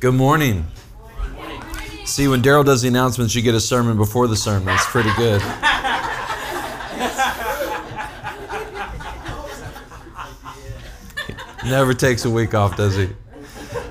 Good 0.00 0.14
morning. 0.14 0.66
See, 2.06 2.26
when 2.26 2.40
Daryl 2.40 2.64
does 2.64 2.80
the 2.80 2.88
announcements, 2.88 3.34
you 3.34 3.42
get 3.42 3.54
a 3.54 3.60
sermon 3.60 3.98
before 3.98 4.28
the 4.28 4.36
sermon. 4.36 4.72
It's 4.74 4.86
pretty 4.86 5.10
good. 5.18 5.42
Never 11.66 11.92
takes 11.92 12.24
a 12.24 12.30
week 12.30 12.54
off, 12.54 12.78
does 12.78 12.96
he? 12.96 13.10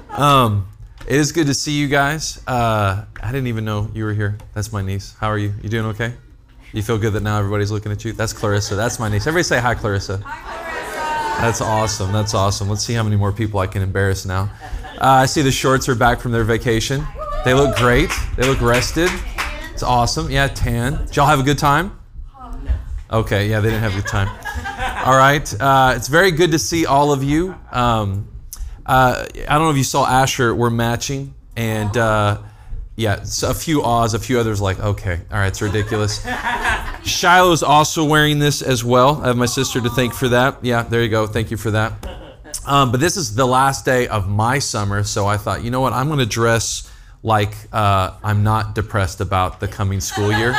Um, 0.09 0.67
it 1.05 1.15
is 1.15 1.31
good 1.31 1.45
to 1.45 1.53
see 1.53 1.73
you 1.73 1.87
guys. 1.87 2.41
Uh, 2.47 3.05
I 3.21 3.31
didn't 3.31 3.45
even 3.45 3.63
know 3.63 3.91
you 3.93 4.03
were 4.03 4.15
here. 4.15 4.35
That's 4.55 4.73
my 4.73 4.81
niece. 4.81 5.15
How 5.19 5.27
are 5.27 5.37
you? 5.37 5.53
You 5.61 5.69
doing 5.69 5.85
okay? 5.89 6.15
You 6.73 6.81
feel 6.81 6.97
good 6.97 7.13
that 7.13 7.21
now 7.21 7.37
everybody's 7.37 7.69
looking 7.69 7.91
at 7.91 8.03
you? 8.03 8.13
That's 8.13 8.33
Clarissa. 8.33 8.73
That's 8.75 8.99
my 8.99 9.09
niece. 9.09 9.27
Everybody 9.27 9.43
say 9.43 9.59
hi, 9.59 9.75
Clarissa. 9.75 10.17
Hi, 10.25 10.41
Clarissa. 10.41 11.41
That's 11.41 11.61
awesome. 11.61 12.11
That's 12.11 12.33
awesome. 12.33 12.67
Let's 12.67 12.83
see 12.83 12.95
how 12.95 13.03
many 13.03 13.15
more 13.15 13.31
people 13.31 13.59
I 13.59 13.67
can 13.67 13.83
embarrass 13.83 14.25
now. 14.25 14.49
Uh, 14.99 15.21
I 15.23 15.25
see 15.27 15.41
the 15.41 15.51
shorts 15.51 15.87
are 15.87 15.95
back 15.95 16.19
from 16.19 16.33
their 16.33 16.43
vacation. 16.43 17.05
They 17.45 17.53
look 17.53 17.77
great. 17.77 18.11
They 18.35 18.45
look 18.45 18.59
rested. 18.59 19.09
It's 19.71 19.81
awesome. 19.81 20.29
Yeah, 20.29 20.47
tan. 20.47 21.05
Did 21.05 21.15
y'all 21.15 21.27
have 21.27 21.39
a 21.39 21.43
good 21.43 21.57
time? 21.57 21.97
Okay, 23.09 23.49
yeah, 23.49 23.61
they 23.61 23.69
didn't 23.69 23.81
have 23.81 23.93
a 23.93 24.01
good 24.01 24.07
time. 24.07 24.27
All 25.05 25.15
right. 25.17 25.61
Uh, 25.61 25.93
it's 25.95 26.09
very 26.09 26.31
good 26.31 26.51
to 26.51 26.59
see 26.59 26.85
all 26.85 27.13
of 27.13 27.23
you. 27.23 27.55
Um, 27.71 28.27
uh, 28.85 29.25
I 29.47 29.53
don't 29.53 29.63
know 29.63 29.69
if 29.71 29.77
you 29.77 29.85
saw 29.85 30.05
Asher. 30.05 30.53
We're 30.53 30.69
matching, 30.69 31.33
and 31.55 31.95
uh, 31.95 32.41
yeah, 32.97 33.23
a 33.43 33.53
few 33.53 33.81
awes, 33.81 34.13
a 34.13 34.19
few 34.19 34.37
others 34.37 34.59
like, 34.59 34.79
okay, 34.81 35.21
all 35.31 35.37
right, 35.37 35.47
it's 35.47 35.61
ridiculous. 35.61 36.27
Shiloh's 37.05 37.63
also 37.63 38.03
wearing 38.03 38.39
this 38.39 38.61
as 38.61 38.83
well. 38.83 39.21
I 39.23 39.27
have 39.27 39.37
my 39.37 39.45
sister 39.45 39.79
to 39.79 39.89
thank 39.89 40.13
for 40.13 40.27
that. 40.27 40.57
Yeah, 40.61 40.83
there 40.83 41.01
you 41.01 41.09
go. 41.09 41.25
Thank 41.25 41.51
you 41.51 41.57
for 41.57 41.71
that. 41.71 42.18
Um, 42.69 42.91
but 42.91 42.99
this 42.99 43.17
is 43.17 43.33
the 43.33 43.47
last 43.47 43.83
day 43.83 44.07
of 44.07 44.29
my 44.29 44.59
summer, 44.59 45.03
so 45.03 45.25
I 45.25 45.37
thought, 45.37 45.63
you 45.63 45.71
know 45.71 45.81
what? 45.81 45.91
I'm 45.91 46.05
going 46.05 46.19
to 46.19 46.25
dress 46.27 46.87
like 47.23 47.55
uh, 47.73 48.13
I'm 48.23 48.43
not 48.43 48.75
depressed 48.75 49.21
about 49.21 49.59
the 49.59 49.67
coming 49.67 49.99
school 49.99 50.31
year. 50.31 50.55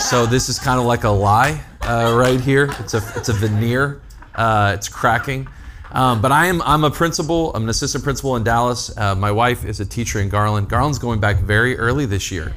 So 0.00 0.26
this 0.26 0.48
is 0.48 0.58
kind 0.58 0.80
of 0.80 0.84
like 0.86 1.04
a 1.04 1.10
lie 1.10 1.62
uh, 1.82 2.12
right 2.18 2.40
here. 2.40 2.74
It's 2.80 2.94
a 2.94 3.02
it's 3.14 3.28
a 3.28 3.32
veneer. 3.32 4.02
Uh, 4.34 4.72
it's 4.76 4.88
cracking. 4.88 5.46
Um, 5.92 6.20
but 6.20 6.32
I 6.32 6.46
am 6.46 6.60
I'm 6.62 6.82
a 6.82 6.90
principal. 6.90 7.54
I'm 7.54 7.62
an 7.62 7.68
assistant 7.68 8.02
principal 8.02 8.34
in 8.34 8.42
Dallas. 8.42 8.96
Uh, 8.98 9.14
my 9.14 9.30
wife 9.30 9.64
is 9.64 9.78
a 9.78 9.86
teacher 9.86 10.20
in 10.20 10.28
Garland. 10.28 10.68
Garland's 10.68 10.98
going 10.98 11.20
back 11.20 11.36
very 11.36 11.78
early 11.78 12.04
this 12.04 12.32
year. 12.32 12.52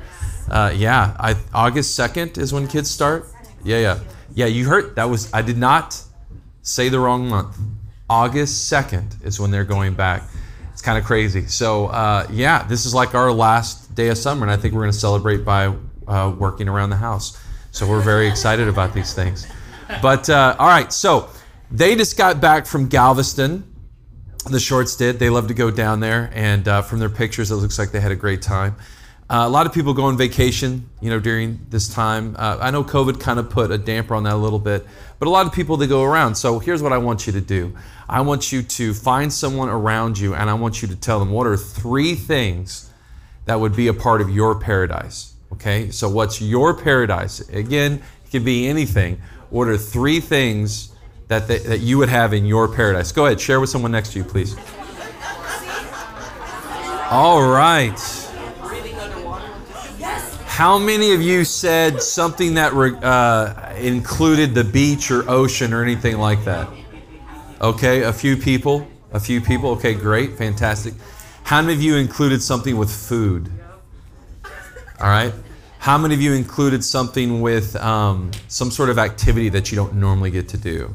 Uh, 0.49 0.73
yeah, 0.75 1.15
I, 1.19 1.35
August 1.53 1.97
2nd 1.97 2.39
is 2.39 2.51
when 2.51 2.67
kids 2.67 2.89
start. 2.89 3.27
Yeah, 3.63 3.79
yeah, 3.79 3.99
yeah. 4.33 4.47
You 4.47 4.67
heard 4.67 4.95
that 4.95 5.05
was 5.05 5.31
I 5.33 5.43
did 5.43 5.57
not 5.57 6.01
say 6.63 6.89
the 6.89 6.99
wrong 6.99 7.29
month. 7.29 7.55
August 8.11 8.69
2nd 8.69 9.25
is 9.25 9.39
when 9.39 9.51
they're 9.51 9.63
going 9.63 9.93
back. 9.93 10.23
It's 10.73 10.81
kind 10.81 10.97
of 10.97 11.05
crazy. 11.05 11.47
So, 11.47 11.85
uh, 11.87 12.27
yeah, 12.29 12.63
this 12.63 12.85
is 12.85 12.93
like 12.93 13.15
our 13.15 13.31
last 13.31 13.95
day 13.95 14.09
of 14.09 14.17
summer, 14.17 14.43
and 14.43 14.51
I 14.51 14.57
think 14.57 14.73
we're 14.73 14.81
going 14.81 14.91
to 14.91 14.99
celebrate 14.99 15.45
by 15.45 15.73
uh, 16.09 16.35
working 16.37 16.67
around 16.67 16.89
the 16.89 16.97
house. 16.97 17.41
So, 17.71 17.87
we're 17.87 18.01
very 18.01 18.27
excited 18.27 18.67
about 18.67 18.93
these 18.93 19.13
things. 19.13 19.47
But, 20.01 20.29
uh, 20.29 20.57
all 20.59 20.67
right, 20.67 20.91
so 20.91 21.29
they 21.71 21.95
just 21.95 22.17
got 22.17 22.41
back 22.41 22.65
from 22.65 22.89
Galveston. 22.89 23.63
The 24.49 24.59
shorts 24.59 24.97
did. 24.97 25.17
They 25.17 25.29
love 25.29 25.47
to 25.47 25.53
go 25.53 25.71
down 25.71 26.01
there, 26.01 26.31
and 26.33 26.67
uh, 26.67 26.81
from 26.81 26.99
their 26.99 27.09
pictures, 27.09 27.49
it 27.49 27.55
looks 27.55 27.79
like 27.79 27.91
they 27.91 28.01
had 28.01 28.11
a 28.11 28.15
great 28.17 28.41
time. 28.41 28.75
Uh, 29.31 29.47
a 29.47 29.49
lot 29.49 29.65
of 29.65 29.71
people 29.71 29.93
go 29.93 30.03
on 30.03 30.17
vacation, 30.17 30.89
you 30.99 31.09
know, 31.09 31.17
during 31.17 31.65
this 31.69 31.87
time. 31.87 32.35
Uh, 32.37 32.57
I 32.59 32.69
know 32.69 32.83
COVID 32.83 33.21
kind 33.21 33.39
of 33.39 33.49
put 33.49 33.71
a 33.71 33.77
damper 33.77 34.13
on 34.13 34.23
that 34.23 34.33
a 34.33 34.35
little 34.35 34.59
bit, 34.59 34.85
but 35.19 35.27
a 35.29 35.31
lot 35.31 35.45
of 35.45 35.53
people 35.53 35.77
they 35.77 35.87
go 35.87 36.03
around. 36.03 36.35
So 36.35 36.59
here's 36.59 36.83
what 36.83 36.91
I 36.91 36.97
want 36.97 37.25
you 37.25 37.31
to 37.31 37.39
do. 37.39 37.73
I 38.09 38.19
want 38.19 38.51
you 38.51 38.61
to 38.61 38.93
find 38.93 39.31
someone 39.31 39.69
around 39.69 40.19
you, 40.19 40.35
and 40.35 40.49
I 40.49 40.53
want 40.55 40.81
you 40.81 40.89
to 40.89 40.97
tell 40.97 41.17
them 41.17 41.31
what 41.31 41.47
are 41.47 41.55
three 41.55 42.13
things 42.13 42.91
that 43.45 43.57
would 43.57 43.73
be 43.73 43.87
a 43.87 43.93
part 43.93 44.19
of 44.19 44.29
your 44.29 44.59
paradise. 44.59 45.33
Okay, 45.53 45.91
so 45.91 46.09
what's 46.09 46.41
your 46.41 46.73
paradise? 46.77 47.39
Again, 47.51 48.03
it 48.25 48.31
could 48.31 48.43
be 48.43 48.67
anything. 48.67 49.21
What 49.49 49.69
are 49.69 49.77
three 49.77 50.19
things 50.19 50.93
that 51.29 51.47
they, 51.47 51.59
that 51.59 51.79
you 51.79 51.97
would 51.99 52.09
have 52.09 52.33
in 52.33 52.45
your 52.45 52.67
paradise? 52.67 53.13
Go 53.13 53.27
ahead, 53.27 53.39
share 53.39 53.61
with 53.61 53.69
someone 53.69 53.93
next 53.93 54.11
to 54.11 54.19
you, 54.19 54.25
please. 54.25 54.57
All 57.09 57.49
right. 57.49 58.20
How 60.61 60.77
many 60.77 61.11
of 61.13 61.23
you 61.23 61.43
said 61.43 62.03
something 62.03 62.53
that 62.53 62.71
uh, 62.71 63.73
included 63.79 64.53
the 64.53 64.63
beach 64.63 65.09
or 65.09 65.27
ocean 65.27 65.73
or 65.73 65.81
anything 65.81 66.19
like 66.19 66.45
that? 66.45 66.69
Okay, 67.59 68.03
a 68.03 68.13
few 68.13 68.37
people. 68.37 68.87
A 69.11 69.19
few 69.19 69.41
people. 69.41 69.71
Okay, 69.71 69.95
great, 69.95 70.37
fantastic. 70.37 70.93
How 71.45 71.63
many 71.63 71.73
of 71.73 71.81
you 71.81 71.95
included 71.95 72.43
something 72.43 72.77
with 72.77 72.91
food? 72.91 73.49
All 74.99 75.09
right. 75.09 75.33
How 75.79 75.97
many 75.97 76.13
of 76.13 76.21
you 76.21 76.33
included 76.33 76.83
something 76.83 77.41
with 77.41 77.75
um, 77.77 78.29
some 78.47 78.69
sort 78.69 78.91
of 78.91 78.99
activity 78.99 79.49
that 79.49 79.71
you 79.71 79.75
don't 79.75 79.95
normally 79.95 80.29
get 80.29 80.47
to 80.49 80.57
do? 80.57 80.93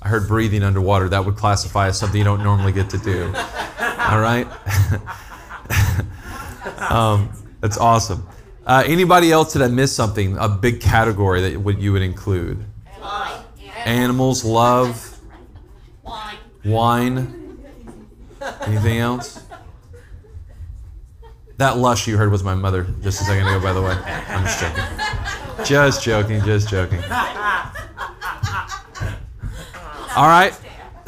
I 0.00 0.06
heard 0.06 0.28
breathing 0.28 0.62
underwater. 0.62 1.08
That 1.08 1.24
would 1.24 1.34
classify 1.34 1.88
as 1.88 1.98
something 1.98 2.16
you 2.18 2.24
don't 2.24 2.44
normally 2.44 2.70
get 2.70 2.88
to 2.90 2.98
do. 2.98 3.24
All 3.26 4.20
right. 4.20 4.46
um, 6.92 7.28
that's 7.60 7.76
awesome. 7.76 8.24
Uh, 8.70 8.84
anybody 8.86 9.32
else 9.32 9.52
that 9.54 9.62
I 9.64 9.66
missed 9.66 9.96
something? 9.96 10.36
A 10.38 10.48
big 10.48 10.80
category 10.80 11.40
that 11.40 11.60
would 11.60 11.82
you 11.82 11.92
would 11.92 12.02
include? 12.02 12.64
Animals, 13.84 14.44
love, 14.44 15.18
wine. 16.64 17.58
Anything 18.60 18.98
else? 18.98 19.42
That 21.56 21.78
lush 21.78 22.06
you 22.06 22.16
heard 22.16 22.30
was 22.30 22.44
my 22.44 22.54
mother 22.54 22.86
just 23.02 23.20
a 23.20 23.24
second 23.24 23.48
ago, 23.48 23.58
by 23.60 23.72
the 23.72 23.82
way. 23.82 23.90
I'm 24.28 24.44
just 24.44 24.60
joking. 24.60 24.84
Just 25.64 26.04
joking, 26.04 26.40
just 26.44 26.68
joking. 26.68 27.02
All 30.14 30.28
right. 30.28 30.56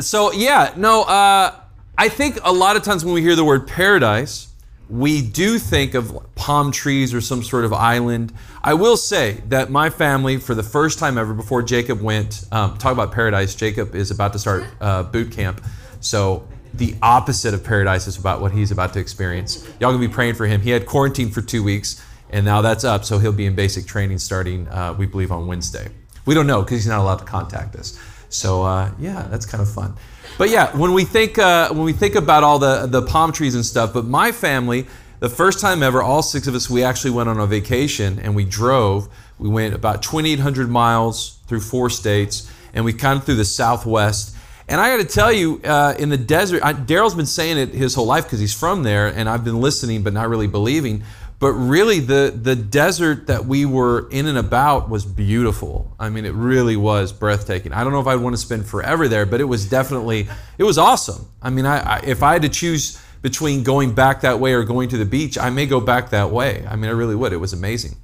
So, 0.00 0.32
yeah, 0.32 0.74
no, 0.76 1.04
uh, 1.04 1.54
I 1.96 2.08
think 2.08 2.40
a 2.42 2.52
lot 2.52 2.74
of 2.74 2.82
times 2.82 3.04
when 3.04 3.14
we 3.14 3.22
hear 3.22 3.36
the 3.36 3.44
word 3.44 3.68
paradise, 3.68 4.51
we 4.92 5.22
do 5.22 5.58
think 5.58 5.94
of 5.94 6.18
palm 6.34 6.70
trees 6.70 7.14
or 7.14 7.22
some 7.22 7.42
sort 7.42 7.64
of 7.64 7.72
island. 7.72 8.30
I 8.62 8.74
will 8.74 8.98
say 8.98 9.42
that 9.48 9.70
my 9.70 9.88
family, 9.88 10.36
for 10.36 10.54
the 10.54 10.62
first 10.62 10.98
time 10.98 11.16
ever, 11.16 11.32
before 11.32 11.62
Jacob 11.62 12.02
went, 12.02 12.44
um, 12.52 12.76
talk 12.76 12.92
about 12.92 13.10
paradise, 13.10 13.54
Jacob 13.54 13.94
is 13.94 14.10
about 14.10 14.34
to 14.34 14.38
start 14.38 14.66
uh, 14.82 15.02
boot 15.04 15.32
camp. 15.32 15.64
So 16.00 16.46
the 16.74 16.94
opposite 17.00 17.54
of 17.54 17.64
paradise 17.64 18.06
is 18.06 18.18
about 18.18 18.42
what 18.42 18.52
he's 18.52 18.70
about 18.70 18.92
to 18.92 19.00
experience. 19.00 19.66
Y'all 19.80 19.92
gonna 19.92 19.98
be 19.98 20.12
praying 20.12 20.34
for 20.34 20.44
him. 20.46 20.60
He 20.60 20.68
had 20.68 20.84
quarantine 20.84 21.30
for 21.30 21.40
two 21.40 21.64
weeks, 21.64 22.04
and 22.28 22.44
now 22.44 22.60
that's 22.60 22.84
up, 22.84 23.06
so 23.06 23.18
he'll 23.18 23.32
be 23.32 23.46
in 23.46 23.54
basic 23.54 23.86
training 23.86 24.18
starting, 24.18 24.68
uh, 24.68 24.94
we 24.98 25.06
believe, 25.06 25.32
on 25.32 25.46
Wednesday. 25.46 25.88
We 26.26 26.34
don't 26.34 26.46
know 26.46 26.60
because 26.60 26.80
he's 26.80 26.86
not 26.86 27.00
allowed 27.00 27.20
to 27.20 27.24
contact 27.24 27.76
us. 27.76 27.98
So 28.28 28.62
uh, 28.62 28.90
yeah, 28.98 29.26
that's 29.30 29.46
kind 29.46 29.62
of 29.62 29.72
fun. 29.72 29.96
But 30.42 30.50
yeah, 30.50 30.76
when 30.76 30.92
we 30.92 31.04
think 31.04 31.38
uh, 31.38 31.68
when 31.68 31.84
we 31.84 31.92
think 31.92 32.16
about 32.16 32.42
all 32.42 32.58
the 32.58 32.86
the 32.86 33.00
palm 33.00 33.30
trees 33.30 33.54
and 33.54 33.64
stuff, 33.64 33.92
but 33.92 34.06
my 34.06 34.32
family, 34.32 34.88
the 35.20 35.28
first 35.28 35.60
time 35.60 35.84
ever, 35.84 36.02
all 36.02 36.20
six 36.20 36.48
of 36.48 36.56
us, 36.56 36.68
we 36.68 36.82
actually 36.82 37.12
went 37.12 37.28
on 37.28 37.38
a 37.38 37.46
vacation 37.46 38.18
and 38.18 38.34
we 38.34 38.44
drove. 38.44 39.08
We 39.38 39.48
went 39.48 39.72
about 39.72 40.02
2,800 40.02 40.68
miles 40.68 41.38
through 41.46 41.60
four 41.60 41.90
states, 41.90 42.50
and 42.74 42.84
we 42.84 42.92
kind 42.92 43.20
of 43.20 43.24
through 43.24 43.36
the 43.36 43.44
Southwest. 43.44 44.34
And 44.66 44.80
I 44.80 44.90
got 44.96 45.08
to 45.08 45.14
tell 45.14 45.32
you, 45.32 45.60
uh, 45.62 45.94
in 45.96 46.08
the 46.08 46.16
desert, 46.16 46.60
Daryl's 46.62 47.14
been 47.14 47.24
saying 47.24 47.58
it 47.58 47.68
his 47.68 47.94
whole 47.94 48.06
life 48.06 48.24
because 48.24 48.40
he's 48.40 48.52
from 48.52 48.82
there, 48.82 49.06
and 49.06 49.28
I've 49.28 49.44
been 49.44 49.60
listening 49.60 50.02
but 50.02 50.12
not 50.12 50.28
really 50.28 50.48
believing. 50.48 51.04
But 51.42 51.54
really, 51.54 51.98
the, 51.98 52.32
the 52.40 52.54
desert 52.54 53.26
that 53.26 53.46
we 53.46 53.66
were 53.66 54.08
in 54.10 54.28
and 54.28 54.38
about 54.38 54.88
was 54.88 55.04
beautiful. 55.04 55.92
I 55.98 56.08
mean, 56.08 56.24
it 56.24 56.34
really 56.34 56.76
was 56.76 57.12
breathtaking. 57.12 57.72
I 57.72 57.82
don't 57.82 57.92
know 57.92 57.98
if 57.98 58.06
I'd 58.06 58.20
want 58.20 58.34
to 58.34 58.40
spend 58.40 58.64
forever 58.64 59.08
there, 59.08 59.26
but 59.26 59.40
it 59.40 59.46
was 59.46 59.68
definitely, 59.68 60.28
it 60.56 60.62
was 60.62 60.78
awesome. 60.78 61.26
I 61.42 61.50
mean, 61.50 61.66
I, 61.66 61.96
I, 61.96 61.98
if 62.06 62.22
I 62.22 62.34
had 62.34 62.42
to 62.42 62.48
choose 62.48 63.02
between 63.22 63.64
going 63.64 63.92
back 63.92 64.20
that 64.20 64.38
way 64.38 64.52
or 64.52 64.62
going 64.62 64.88
to 64.90 64.96
the 64.96 65.04
beach, 65.04 65.36
I 65.36 65.50
may 65.50 65.66
go 65.66 65.80
back 65.80 66.10
that 66.10 66.30
way. 66.30 66.64
I 66.70 66.76
mean, 66.76 66.88
I 66.88 66.92
really 66.92 67.16
would. 67.16 67.32
It 67.32 67.38
was 67.38 67.52
amazing. 67.52 67.96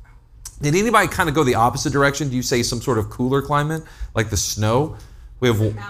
Did 0.60 0.74
anybody 0.74 1.06
kind 1.06 1.28
of 1.28 1.36
go 1.36 1.44
the 1.44 1.54
opposite 1.54 1.92
direction? 1.92 2.30
Do 2.30 2.34
you 2.34 2.42
say 2.42 2.64
some 2.64 2.80
sort 2.80 2.98
of 2.98 3.08
cooler 3.08 3.40
climate, 3.40 3.84
like 4.16 4.30
the 4.30 4.36
snow? 4.36 4.96
We 5.38 5.46
have 5.46 5.60
mountains. 5.60 5.86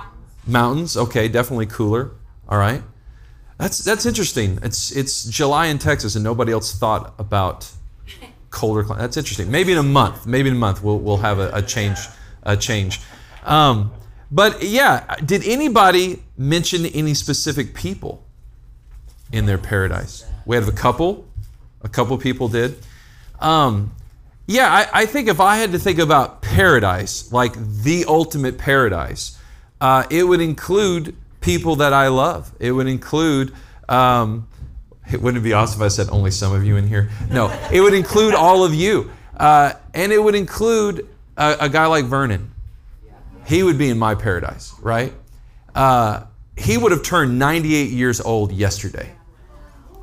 mountains. 0.46 0.96
Okay, 0.98 1.28
definitely 1.28 1.64
cooler. 1.64 2.10
All 2.46 2.58
right. 2.58 2.82
That's 3.58 3.78
that's 3.78 4.06
interesting. 4.06 4.58
It's 4.62 4.92
it's 4.92 5.24
July 5.24 5.66
in 5.66 5.78
Texas 5.78 6.14
and 6.14 6.24
nobody 6.24 6.52
else 6.52 6.78
thought 6.78 7.14
about 7.18 7.70
colder 8.50 8.84
climate. 8.84 9.02
That's 9.02 9.16
interesting. 9.16 9.50
Maybe 9.50 9.72
in 9.72 9.78
a 9.78 9.82
month, 9.82 10.26
maybe 10.26 10.48
in 10.48 10.54
a 10.54 10.58
month 10.58 10.82
we'll 10.82 10.98
we'll 10.98 11.18
have 11.18 11.38
a, 11.38 11.50
a 11.52 11.62
change 11.62 11.98
a 12.44 12.56
change. 12.56 13.00
Um, 13.44 13.92
but 14.30 14.62
yeah, 14.62 15.16
did 15.24 15.46
anybody 15.46 16.22
mention 16.36 16.86
any 16.86 17.14
specific 17.14 17.74
people 17.74 18.24
in 19.32 19.46
their 19.46 19.58
paradise? 19.58 20.24
We 20.46 20.56
have 20.56 20.68
a 20.68 20.72
couple. 20.72 21.26
A 21.82 21.88
couple 21.88 22.16
people 22.18 22.48
did. 22.48 22.78
Um, 23.40 23.92
yeah, 24.46 24.72
I, 24.72 25.02
I, 25.02 25.06
think 25.06 25.28
if 25.28 25.40
I 25.40 25.58
had 25.58 25.72
to 25.72 25.78
think 25.78 25.98
about 25.98 26.42
paradise, 26.42 27.30
like 27.32 27.54
the 27.54 28.04
ultimate 28.08 28.58
paradise, 28.58 29.38
uh, 29.80 30.04
it 30.10 30.24
would 30.24 30.40
include 30.40 31.14
people 31.48 31.76
that 31.76 31.94
I 31.94 32.08
love. 32.08 32.52
It 32.60 32.72
would 32.72 32.88
include 32.88 33.54
um, 33.88 34.46
It 35.10 35.22
wouldn't 35.22 35.42
be 35.42 35.54
awesome 35.54 35.80
if 35.80 35.86
I 35.86 35.88
said 35.88 36.10
only 36.10 36.30
some 36.30 36.52
of 36.54 36.62
you 36.62 36.76
in 36.76 36.86
here. 36.86 37.08
No, 37.30 37.48
it 37.72 37.80
would 37.80 37.94
include 37.94 38.34
all 38.34 38.64
of 38.64 38.74
you. 38.74 39.10
Uh, 39.34 39.72
and 39.94 40.12
it 40.12 40.22
would 40.22 40.34
include 40.34 41.08
a, 41.38 41.56
a, 41.60 41.68
guy 41.70 41.86
like 41.86 42.04
Vernon. 42.04 42.50
He 43.46 43.62
would 43.62 43.78
be 43.78 43.88
in 43.88 43.98
my 43.98 44.14
paradise, 44.14 44.74
right? 44.82 45.14
Uh, 45.74 46.24
he 46.54 46.76
would 46.76 46.92
have 46.92 47.02
turned 47.02 47.38
98 47.38 47.90
years 47.90 48.20
old 48.20 48.52
yesterday. 48.52 49.12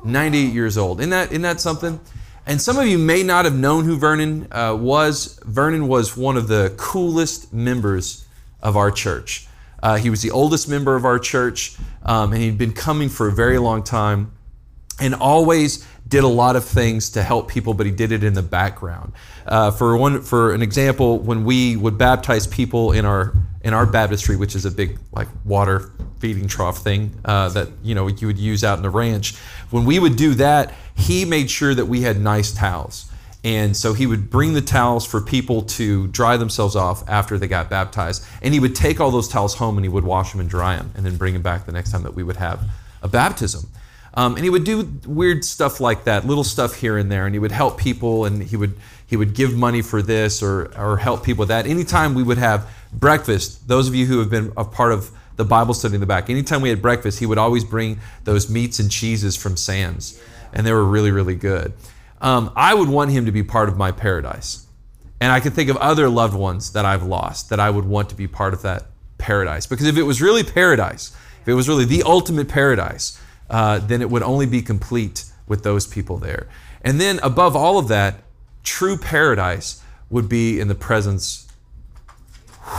98 0.04 0.52
years 0.52 0.76
old. 0.76 0.98
Isn't 0.98 1.10
that, 1.10 1.30
isn't 1.30 1.42
that 1.42 1.60
something? 1.60 2.00
And 2.46 2.60
some 2.60 2.76
of 2.76 2.86
you 2.88 2.98
may 2.98 3.22
not 3.22 3.44
have 3.44 3.54
known 3.54 3.84
who 3.84 3.96
Vernon 3.96 4.48
uh, 4.50 4.74
was. 4.74 5.38
Vernon 5.44 5.86
was 5.86 6.16
one 6.16 6.36
of 6.36 6.48
the 6.48 6.74
coolest 6.76 7.52
members 7.52 8.26
of 8.62 8.76
our 8.76 8.90
church. 8.90 9.46
Uh, 9.82 9.96
he 9.96 10.10
was 10.10 10.22
the 10.22 10.30
oldest 10.30 10.68
member 10.68 10.96
of 10.96 11.04
our 11.04 11.18
church, 11.18 11.76
um, 12.04 12.32
and 12.32 12.42
he'd 12.42 12.58
been 12.58 12.72
coming 12.72 13.08
for 13.08 13.28
a 13.28 13.32
very 13.32 13.58
long 13.58 13.82
time 13.82 14.32
and 15.00 15.14
always 15.14 15.86
did 16.08 16.24
a 16.24 16.28
lot 16.28 16.56
of 16.56 16.64
things 16.64 17.10
to 17.10 17.22
help 17.22 17.48
people, 17.48 17.74
but 17.74 17.84
he 17.84 17.92
did 17.92 18.12
it 18.12 18.22
in 18.22 18.34
the 18.34 18.42
background. 18.42 19.12
Uh, 19.46 19.70
for 19.70 19.96
one, 19.96 20.22
for 20.22 20.54
an 20.54 20.62
example, 20.62 21.18
when 21.18 21.44
we 21.44 21.76
would 21.76 21.98
baptize 21.98 22.46
people 22.46 22.92
in 22.92 23.04
our 23.04 23.34
in 23.62 23.74
our 23.74 23.84
baptistry, 23.86 24.36
which 24.36 24.54
is 24.54 24.64
a 24.64 24.70
big 24.70 24.98
like 25.12 25.28
water 25.44 25.90
feeding 26.20 26.46
trough 26.46 26.78
thing 26.78 27.18
uh, 27.24 27.48
that 27.48 27.68
you 27.82 27.94
know 27.94 28.06
you 28.06 28.26
would 28.26 28.38
use 28.38 28.62
out 28.62 28.78
in 28.78 28.82
the 28.82 28.90
ranch, 28.90 29.36
when 29.70 29.84
we 29.84 29.98
would 29.98 30.16
do 30.16 30.34
that, 30.34 30.72
he 30.94 31.24
made 31.24 31.50
sure 31.50 31.74
that 31.74 31.86
we 31.86 32.02
had 32.02 32.20
nice 32.20 32.52
towels. 32.52 33.10
And 33.46 33.76
so 33.76 33.92
he 33.92 34.06
would 34.06 34.28
bring 34.28 34.54
the 34.54 34.60
towels 34.60 35.06
for 35.06 35.20
people 35.20 35.62
to 35.62 36.08
dry 36.08 36.36
themselves 36.36 36.74
off 36.74 37.08
after 37.08 37.38
they 37.38 37.46
got 37.46 37.70
baptized. 37.70 38.24
And 38.42 38.52
he 38.52 38.58
would 38.58 38.74
take 38.74 39.00
all 39.00 39.12
those 39.12 39.28
towels 39.28 39.54
home 39.54 39.78
and 39.78 39.84
he 39.84 39.88
would 39.88 40.02
wash 40.02 40.32
them 40.32 40.40
and 40.40 40.50
dry 40.50 40.74
them 40.74 40.90
and 40.96 41.06
then 41.06 41.16
bring 41.16 41.32
them 41.32 41.42
back 41.42 41.64
the 41.64 41.70
next 41.70 41.92
time 41.92 42.02
that 42.02 42.14
we 42.14 42.24
would 42.24 42.38
have 42.38 42.68
a 43.02 43.08
baptism. 43.08 43.70
Um, 44.14 44.34
and 44.34 44.42
he 44.42 44.50
would 44.50 44.64
do 44.64 44.90
weird 45.06 45.44
stuff 45.44 45.78
like 45.78 46.04
that, 46.04 46.26
little 46.26 46.42
stuff 46.42 46.74
here 46.74 46.98
and 46.98 47.08
there, 47.08 47.24
and 47.24 47.36
he 47.36 47.38
would 47.38 47.52
help 47.52 47.78
people, 47.78 48.24
and 48.24 48.42
he 48.42 48.56
would 48.56 48.74
he 49.06 49.16
would 49.16 49.32
give 49.34 49.54
money 49.54 49.82
for 49.82 50.02
this 50.02 50.42
or 50.42 50.72
or 50.76 50.96
help 50.96 51.22
people 51.22 51.42
with 51.42 51.48
that. 51.50 51.68
Anytime 51.68 52.14
we 52.14 52.24
would 52.24 52.38
have 52.38 52.68
breakfast, 52.92 53.68
those 53.68 53.86
of 53.86 53.94
you 53.94 54.06
who 54.06 54.18
have 54.18 54.30
been 54.30 54.52
a 54.56 54.64
part 54.64 54.90
of 54.90 55.12
the 55.36 55.44
Bible 55.44 55.74
study 55.74 55.94
in 55.94 56.00
the 56.00 56.06
back, 56.06 56.30
anytime 56.30 56.62
we 56.62 56.70
had 56.70 56.82
breakfast, 56.82 57.20
he 57.20 57.26
would 57.26 57.38
always 57.38 57.62
bring 57.62 58.00
those 58.24 58.50
meats 58.50 58.80
and 58.80 58.90
cheeses 58.90 59.36
from 59.36 59.56
Sam's, 59.56 60.20
and 60.52 60.66
they 60.66 60.72
were 60.72 60.84
really 60.84 61.12
really 61.12 61.36
good. 61.36 61.74
Um, 62.20 62.52
I 62.56 62.74
would 62.74 62.88
want 62.88 63.10
him 63.10 63.26
to 63.26 63.32
be 63.32 63.42
part 63.42 63.68
of 63.68 63.76
my 63.76 63.92
paradise, 63.92 64.66
and 65.20 65.32
I 65.32 65.40
can 65.40 65.52
think 65.52 65.68
of 65.68 65.76
other 65.76 66.08
loved 66.08 66.34
ones 66.34 66.72
that 66.72 66.84
I've 66.84 67.02
lost 67.02 67.50
that 67.50 67.60
I 67.60 67.70
would 67.70 67.84
want 67.84 68.08
to 68.10 68.14
be 68.14 68.26
part 68.26 68.54
of 68.54 68.62
that 68.62 68.86
paradise 69.18 69.66
because 69.66 69.86
if 69.86 69.96
it 69.96 70.02
was 70.02 70.20
really 70.22 70.42
paradise, 70.42 71.16
if 71.42 71.48
it 71.48 71.54
was 71.54 71.68
really 71.68 71.84
the 71.84 72.02
ultimate 72.02 72.48
paradise 72.48 73.20
uh, 73.48 73.78
then 73.78 74.02
it 74.02 74.10
would 74.10 74.22
only 74.22 74.46
be 74.46 74.62
complete 74.62 75.24
with 75.46 75.62
those 75.62 75.86
people 75.86 76.18
there. 76.18 76.48
And 76.82 77.00
then, 77.00 77.20
above 77.22 77.56
all 77.56 77.78
of 77.78 77.88
that, 77.88 78.16
true 78.62 78.96
paradise 78.96 79.82
would 80.10 80.28
be 80.28 80.60
in 80.60 80.68
the 80.68 80.74
presence, 80.74 81.48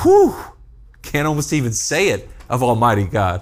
whew, 0.02 0.36
can't 1.02 1.28
almost 1.28 1.54
even 1.54 1.74
say 1.74 2.10
it, 2.10 2.30
of 2.50 2.64
Almighty 2.64 3.06
God, 3.06 3.42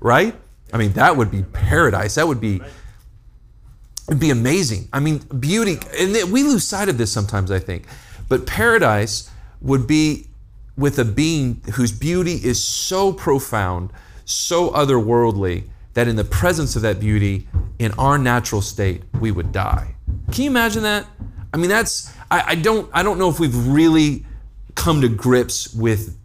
right? 0.00 0.34
I 0.72 0.78
mean, 0.78 0.92
that 0.92 1.16
would 1.16 1.30
be 1.30 1.42
paradise. 1.42 2.16
That 2.16 2.28
would 2.28 2.40
be. 2.40 2.60
It'd 4.08 4.20
be 4.20 4.30
amazing. 4.30 4.88
I 4.92 5.00
mean, 5.00 5.18
beauty, 5.18 5.78
and 5.98 6.32
we 6.32 6.42
lose 6.42 6.64
sight 6.64 6.88
of 6.88 6.96
this 6.98 7.10
sometimes, 7.10 7.50
I 7.50 7.58
think. 7.58 7.86
But 8.28 8.46
paradise 8.46 9.30
would 9.60 9.86
be 9.86 10.28
with 10.76 10.98
a 10.98 11.04
being 11.04 11.62
whose 11.74 11.90
beauty 11.90 12.34
is 12.34 12.62
so 12.62 13.12
profound, 13.12 13.90
so 14.24 14.70
otherworldly, 14.70 15.64
that 15.94 16.06
in 16.06 16.16
the 16.16 16.24
presence 16.24 16.76
of 16.76 16.82
that 16.82 17.00
beauty, 17.00 17.48
in 17.78 17.92
our 17.92 18.18
natural 18.18 18.60
state, 18.60 19.02
we 19.20 19.32
would 19.32 19.50
die. 19.50 19.94
Can 20.30 20.44
you 20.44 20.50
imagine 20.50 20.82
that? 20.82 21.06
I 21.52 21.56
mean, 21.56 21.70
that's 21.70 22.12
I, 22.30 22.44
I 22.48 22.54
don't 22.54 22.90
I 22.92 23.02
don't 23.02 23.18
know 23.18 23.30
if 23.30 23.40
we've 23.40 23.66
really 23.66 24.26
come 24.74 25.00
to 25.00 25.08
grips 25.08 25.72
with 25.74 26.16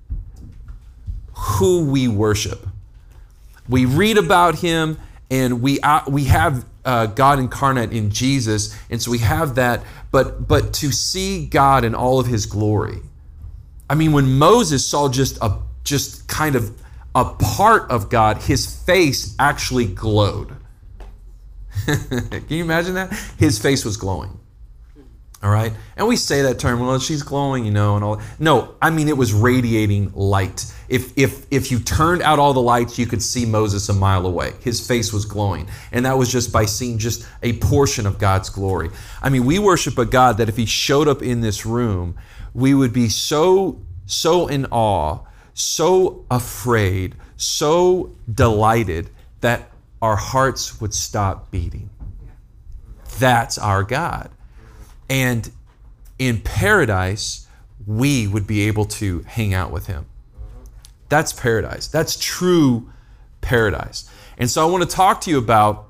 who 1.34 1.86
we 1.86 2.08
worship. 2.08 2.68
We 3.70 3.86
read 3.86 4.18
about 4.18 4.56
him 4.56 5.00
and 5.30 5.62
we 5.62 5.80
uh, 5.80 6.02
we 6.08 6.26
have 6.26 6.66
uh, 6.86 7.06
God 7.08 7.40
incarnate 7.40 7.92
in 7.92 8.10
Jesus, 8.10 8.78
and 8.90 9.02
so 9.02 9.12
we 9.12 9.20
have 9.20 9.56
that. 9.56 9.84
But 10.12 10.48
but 10.48 10.74
to 10.76 10.92
see 10.92 11.46
God 11.46 11.84
in 11.84 11.96
all 11.96 12.20
of 12.20 12.28
His 12.28 12.46
glory, 12.46 13.00
I 13.90 13.96
mean, 13.96 14.12
when 14.12 14.38
Moses 14.38 14.86
saw 14.86 15.10
just 15.10 15.38
a 15.42 15.58
just 15.84 16.28
kind 16.28 16.56
of 16.56 16.72
a 17.14 17.26
part 17.26 17.90
of 17.92 18.10
God, 18.10 18.38
his 18.42 18.66
face 18.66 19.36
actually 19.40 19.86
glowed. 19.86 20.56
Can 21.86 22.46
you 22.50 22.64
imagine 22.64 22.94
that? 22.96 23.12
His 23.38 23.60
face 23.60 23.84
was 23.84 23.98
glowing. 23.98 24.38
All 25.44 25.50
right? 25.50 25.74
And 25.98 26.08
we 26.08 26.16
say 26.16 26.44
that 26.44 26.60
term, 26.60 26.80
well, 26.80 27.00
she's 27.00 27.24
glowing, 27.24 27.66
you 27.66 27.72
know, 27.72 27.96
and 27.96 28.04
all. 28.06 28.22
No, 28.38 28.76
I 28.82 28.92
mean 28.92 29.08
it 29.08 29.18
was 29.18 29.34
radiating 29.34 30.12
light. 30.14 30.72
If 30.88 31.18
if 31.18 31.48
if 31.50 31.72
you 31.72 31.80
turned 31.80 32.22
out 32.22 32.38
all 32.38 32.54
the 32.54 32.62
lights, 32.62 33.00
you 33.00 33.08
could 33.08 33.24
see 33.24 33.46
Moses 33.46 33.90
a 33.90 33.94
mile 33.94 34.28
away. 34.28 34.54
His 34.62 34.86
face 34.86 35.12
was 35.12 35.26
glowing. 35.26 35.68
And 35.92 36.06
that 36.06 36.18
was 36.18 36.32
just 36.32 36.52
by 36.52 36.66
seeing 36.66 37.00
just 37.00 37.28
a 37.42 37.54
portion 37.54 38.06
of 38.06 38.20
God's 38.20 38.50
glory. 38.50 38.92
I 39.22 39.30
mean, 39.30 39.46
we 39.46 39.58
worship 39.58 39.98
a 39.98 40.06
God 40.06 40.38
that 40.38 40.50
if 40.50 40.58
he 40.58 40.66
showed 40.66 41.08
up 41.08 41.24
in 41.24 41.42
this 41.42 41.66
room, 41.66 42.16
we 42.54 42.74
would 42.74 42.94
be 42.94 43.10
so 43.10 43.82
so 44.06 44.48
in 44.48 44.66
awe 44.66 45.22
so 45.54 46.26
afraid, 46.30 47.16
so 47.38 48.16
delighted 48.32 49.10
that 49.42 49.70
our 50.02 50.16
hearts 50.16 50.82
would 50.82 50.94
stop 50.94 51.52
beating. 51.52 51.90
That's 53.20 53.58
our 53.58 53.84
God. 53.84 54.30
And 55.12 55.52
in 56.18 56.40
paradise, 56.40 57.46
we 57.86 58.28
would 58.28 58.48
be 58.48 58.62
able 58.62 58.86
to 58.86 59.20
hang 59.28 59.54
out 59.54 59.70
with 59.70 59.88
Him. 59.88 60.06
That's 61.10 61.34
paradise. 61.34 61.88
That's 61.88 62.18
true 62.18 62.90
paradise. 63.42 64.10
And 64.38 64.50
so 64.50 64.66
I 64.66 64.72
want 64.72 64.90
to 64.90 64.96
talk 64.96 65.20
to 65.22 65.30
you 65.30 65.38
about 65.38 65.90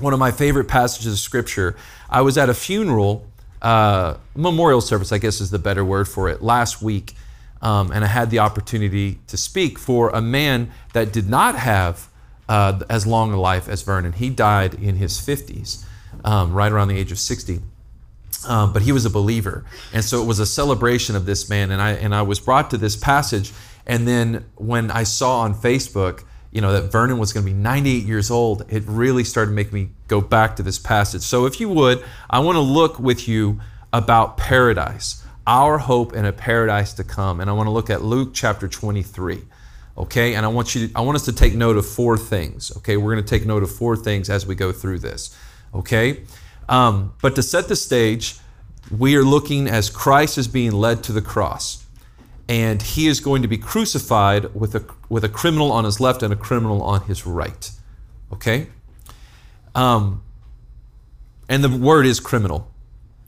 one 0.00 0.12
of 0.12 0.18
my 0.18 0.32
favorite 0.32 0.66
passages 0.66 1.12
of 1.12 1.18
Scripture. 1.20 1.76
I 2.10 2.22
was 2.22 2.36
at 2.36 2.48
a 2.48 2.54
funeral, 2.54 3.28
uh, 3.62 4.14
memorial 4.34 4.80
service, 4.80 5.12
I 5.12 5.18
guess 5.18 5.40
is 5.40 5.50
the 5.50 5.60
better 5.60 5.84
word 5.84 6.08
for 6.08 6.28
it, 6.28 6.42
last 6.42 6.82
week. 6.82 7.14
Um, 7.62 7.92
and 7.92 8.04
I 8.04 8.08
had 8.08 8.30
the 8.30 8.40
opportunity 8.40 9.20
to 9.28 9.36
speak 9.36 9.78
for 9.78 10.10
a 10.10 10.20
man 10.20 10.72
that 10.94 11.12
did 11.12 11.30
not 11.30 11.54
have 11.54 12.08
uh, 12.48 12.80
as 12.90 13.06
long 13.06 13.32
a 13.32 13.40
life 13.40 13.68
as 13.68 13.82
Vernon. 13.82 14.14
He 14.14 14.30
died 14.30 14.74
in 14.74 14.96
his 14.96 15.12
50s, 15.20 15.84
um, 16.24 16.52
right 16.52 16.72
around 16.72 16.88
the 16.88 16.98
age 16.98 17.12
of 17.12 17.20
60. 17.20 17.60
Um, 18.46 18.72
but 18.72 18.82
he 18.82 18.92
was 18.92 19.04
a 19.04 19.10
believer. 19.10 19.64
And 19.92 20.04
so 20.04 20.22
it 20.22 20.26
was 20.26 20.38
a 20.38 20.46
celebration 20.46 21.16
of 21.16 21.26
this 21.26 21.48
man. 21.48 21.70
And 21.70 21.82
I, 21.82 21.92
and 21.92 22.14
I 22.14 22.22
was 22.22 22.38
brought 22.38 22.70
to 22.70 22.78
this 22.78 22.94
passage. 22.94 23.52
And 23.86 24.06
then 24.06 24.44
when 24.54 24.90
I 24.90 25.02
saw 25.02 25.40
on 25.40 25.54
Facebook, 25.54 26.24
you 26.52 26.60
know, 26.60 26.72
that 26.72 26.92
Vernon 26.92 27.18
was 27.18 27.32
going 27.32 27.44
to 27.44 27.52
be 27.52 27.58
98 27.58 28.04
years 28.04 28.30
old, 28.30 28.64
it 28.68 28.84
really 28.86 29.24
started 29.24 29.50
to 29.50 29.54
make 29.54 29.72
me 29.72 29.90
go 30.06 30.20
back 30.20 30.56
to 30.56 30.62
this 30.62 30.78
passage. 30.78 31.22
So 31.22 31.46
if 31.46 31.60
you 31.60 31.68
would, 31.68 32.04
I 32.30 32.38
want 32.38 32.56
to 32.56 32.60
look 32.60 32.98
with 32.98 33.28
you 33.28 33.60
about 33.92 34.36
paradise 34.36 35.24
our 35.48 35.78
hope 35.78 36.12
in 36.12 36.26
a 36.26 36.32
paradise 36.32 36.92
to 36.92 37.02
come. 37.02 37.40
And 37.40 37.48
I 37.48 37.54
want 37.54 37.66
to 37.66 37.70
look 37.70 37.88
at 37.88 38.02
Luke 38.02 38.32
chapter 38.34 38.68
23. 38.68 39.42
Okay, 39.96 40.34
and 40.34 40.46
I 40.46 40.48
want 40.48 40.76
you 40.76 40.86
to, 40.86 40.94
I 40.96 41.00
want 41.00 41.16
us 41.16 41.24
to 41.24 41.32
take 41.32 41.54
note 41.54 41.76
of 41.76 41.84
four 41.84 42.16
things. 42.16 42.70
Okay, 42.76 42.96
we're 42.96 43.14
going 43.14 43.24
to 43.24 43.28
take 43.28 43.46
note 43.46 43.64
of 43.64 43.70
four 43.72 43.96
things 43.96 44.30
as 44.30 44.46
we 44.46 44.54
go 44.54 44.70
through 44.70 45.00
this. 45.00 45.36
Okay, 45.74 46.22
um, 46.68 47.14
but 47.22 47.34
to 47.36 47.42
set 47.42 47.68
the 47.68 47.76
stage, 47.76 48.36
we 48.96 49.16
are 49.16 49.24
looking 49.24 49.68
as 49.68 49.90
Christ 49.90 50.38
is 50.38 50.48
being 50.48 50.72
led 50.72 51.02
to 51.04 51.12
the 51.12 51.22
cross, 51.22 51.84
and 52.48 52.80
he 52.80 53.06
is 53.06 53.20
going 53.20 53.42
to 53.42 53.48
be 53.48 53.58
crucified 53.58 54.54
with 54.54 54.74
a 54.74 54.84
with 55.08 55.24
a 55.24 55.28
criminal 55.28 55.72
on 55.72 55.84
his 55.84 56.00
left 56.00 56.22
and 56.22 56.32
a 56.32 56.36
criminal 56.36 56.82
on 56.82 57.02
his 57.02 57.26
right. 57.26 57.70
Okay, 58.32 58.68
um, 59.74 60.22
and 61.48 61.64
the 61.64 61.68
word 61.68 62.06
is 62.06 62.20
criminal. 62.20 62.70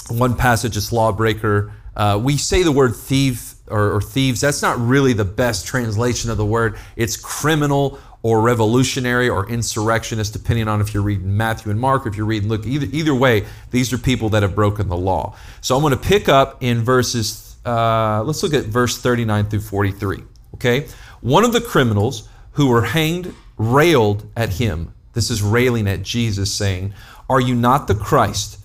One 0.08 0.36
passage 0.36 0.76
is 0.76 0.92
lawbreaker. 0.92 1.72
Uh, 1.96 2.20
we 2.22 2.36
say 2.36 2.62
the 2.62 2.72
word 2.72 2.94
thief 2.94 3.54
or, 3.66 3.96
or, 3.96 4.00
thieves. 4.00 4.40
That's 4.40 4.62
not 4.62 4.78
really 4.78 5.12
the 5.12 5.24
best 5.24 5.66
translation 5.66 6.30
of 6.30 6.36
the 6.36 6.46
word. 6.46 6.76
It's 6.96 7.16
criminal 7.16 7.98
or 8.22 8.40
revolutionary 8.40 9.28
or 9.28 9.48
insurrectionist, 9.48 10.32
depending 10.32 10.68
on 10.68 10.80
if 10.80 10.92
you're 10.92 11.02
reading 11.02 11.36
Matthew 11.36 11.70
and 11.70 11.80
Mark 11.80 12.04
or 12.04 12.10
if 12.10 12.16
you're 12.16 12.26
reading 12.26 12.48
Luke. 12.48 12.66
Either, 12.66 12.86
either 12.92 13.14
way, 13.14 13.46
these 13.70 13.92
are 13.92 13.98
people 13.98 14.28
that 14.30 14.42
have 14.42 14.54
broken 14.54 14.88
the 14.88 14.96
law. 14.96 15.34
So 15.60 15.74
I'm 15.74 15.82
going 15.82 15.92
to 15.92 15.98
pick 15.98 16.28
up 16.28 16.62
in 16.62 16.82
verses, 16.82 17.56
uh, 17.64 18.22
let's 18.24 18.42
look 18.42 18.52
at 18.52 18.66
verse 18.66 18.98
39 18.98 19.46
through 19.46 19.60
43. 19.60 20.22
Okay? 20.54 20.86
One 21.22 21.44
of 21.44 21.52
the 21.52 21.60
criminals 21.60 22.28
who 22.52 22.68
were 22.68 22.82
hanged 22.82 23.34
railed 23.56 24.26
at 24.36 24.54
him. 24.54 24.94
This 25.12 25.30
is 25.30 25.42
railing 25.42 25.88
at 25.88 26.02
Jesus, 26.02 26.52
saying, 26.52 26.94
Are 27.28 27.40
you 27.40 27.54
not 27.54 27.88
the 27.88 27.94
Christ? 27.94 28.58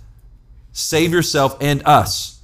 Save 0.71 1.11
yourself 1.11 1.57
and 1.61 1.81
us. 1.85 2.41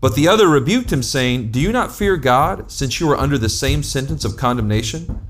But 0.00 0.14
the 0.14 0.28
other 0.28 0.48
rebuked 0.48 0.92
him, 0.92 1.02
saying, 1.02 1.50
Do 1.50 1.60
you 1.60 1.72
not 1.72 1.94
fear 1.94 2.16
God, 2.16 2.70
since 2.70 3.00
you 3.00 3.10
are 3.10 3.16
under 3.16 3.38
the 3.38 3.48
same 3.48 3.82
sentence 3.82 4.24
of 4.24 4.36
condemnation? 4.36 5.29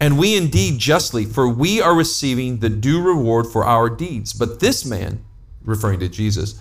And 0.00 0.18
we 0.18 0.34
indeed 0.34 0.78
justly, 0.78 1.26
for 1.26 1.46
we 1.46 1.80
are 1.80 1.94
receiving 1.94 2.58
the 2.58 2.70
due 2.70 3.02
reward 3.02 3.46
for 3.46 3.64
our 3.64 3.90
deeds. 3.90 4.32
But 4.32 4.58
this 4.58 4.86
man, 4.86 5.22
referring 5.62 6.00
to 6.00 6.08
Jesus, 6.08 6.58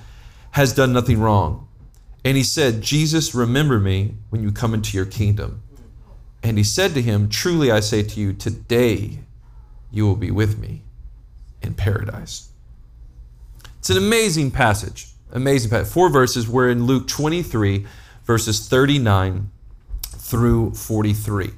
has 0.51 0.73
done 0.73 0.91
nothing 0.91 1.21
wrong. 1.21 1.67
And 2.25 2.35
he 2.35 2.43
said, 2.43 2.81
Jesus, 2.81 3.33
remember 3.33 3.79
me 3.79 4.15
when 4.29 4.43
you 4.43 4.51
come 4.51 4.73
into 4.73 4.97
your 4.97 5.05
kingdom. 5.05 5.63
And 6.43 6.57
he 6.57 6.65
said 6.65 6.93
to 6.93 7.01
him, 7.01 7.29
Truly 7.29 7.71
I 7.71 7.79
say 7.79 8.03
to 8.03 8.19
you, 8.19 8.33
today 8.33 9.19
you 9.89 10.05
will 10.05 10.17
be 10.17 10.31
with 10.31 10.59
me 10.59 10.83
in 11.61 11.73
paradise. 11.73 12.49
It's 13.77 13.89
an 13.89 13.97
amazing 13.97 14.51
passage. 14.51 15.07
Amazing 15.31 15.69
passage. 15.69 15.91
Four 15.91 16.09
verses. 16.09 16.49
We're 16.49 16.69
in 16.69 16.85
Luke 16.85 17.07
23, 17.07 17.85
verses 18.25 18.67
39 18.67 19.49
through 20.01 20.71
43. 20.73 21.51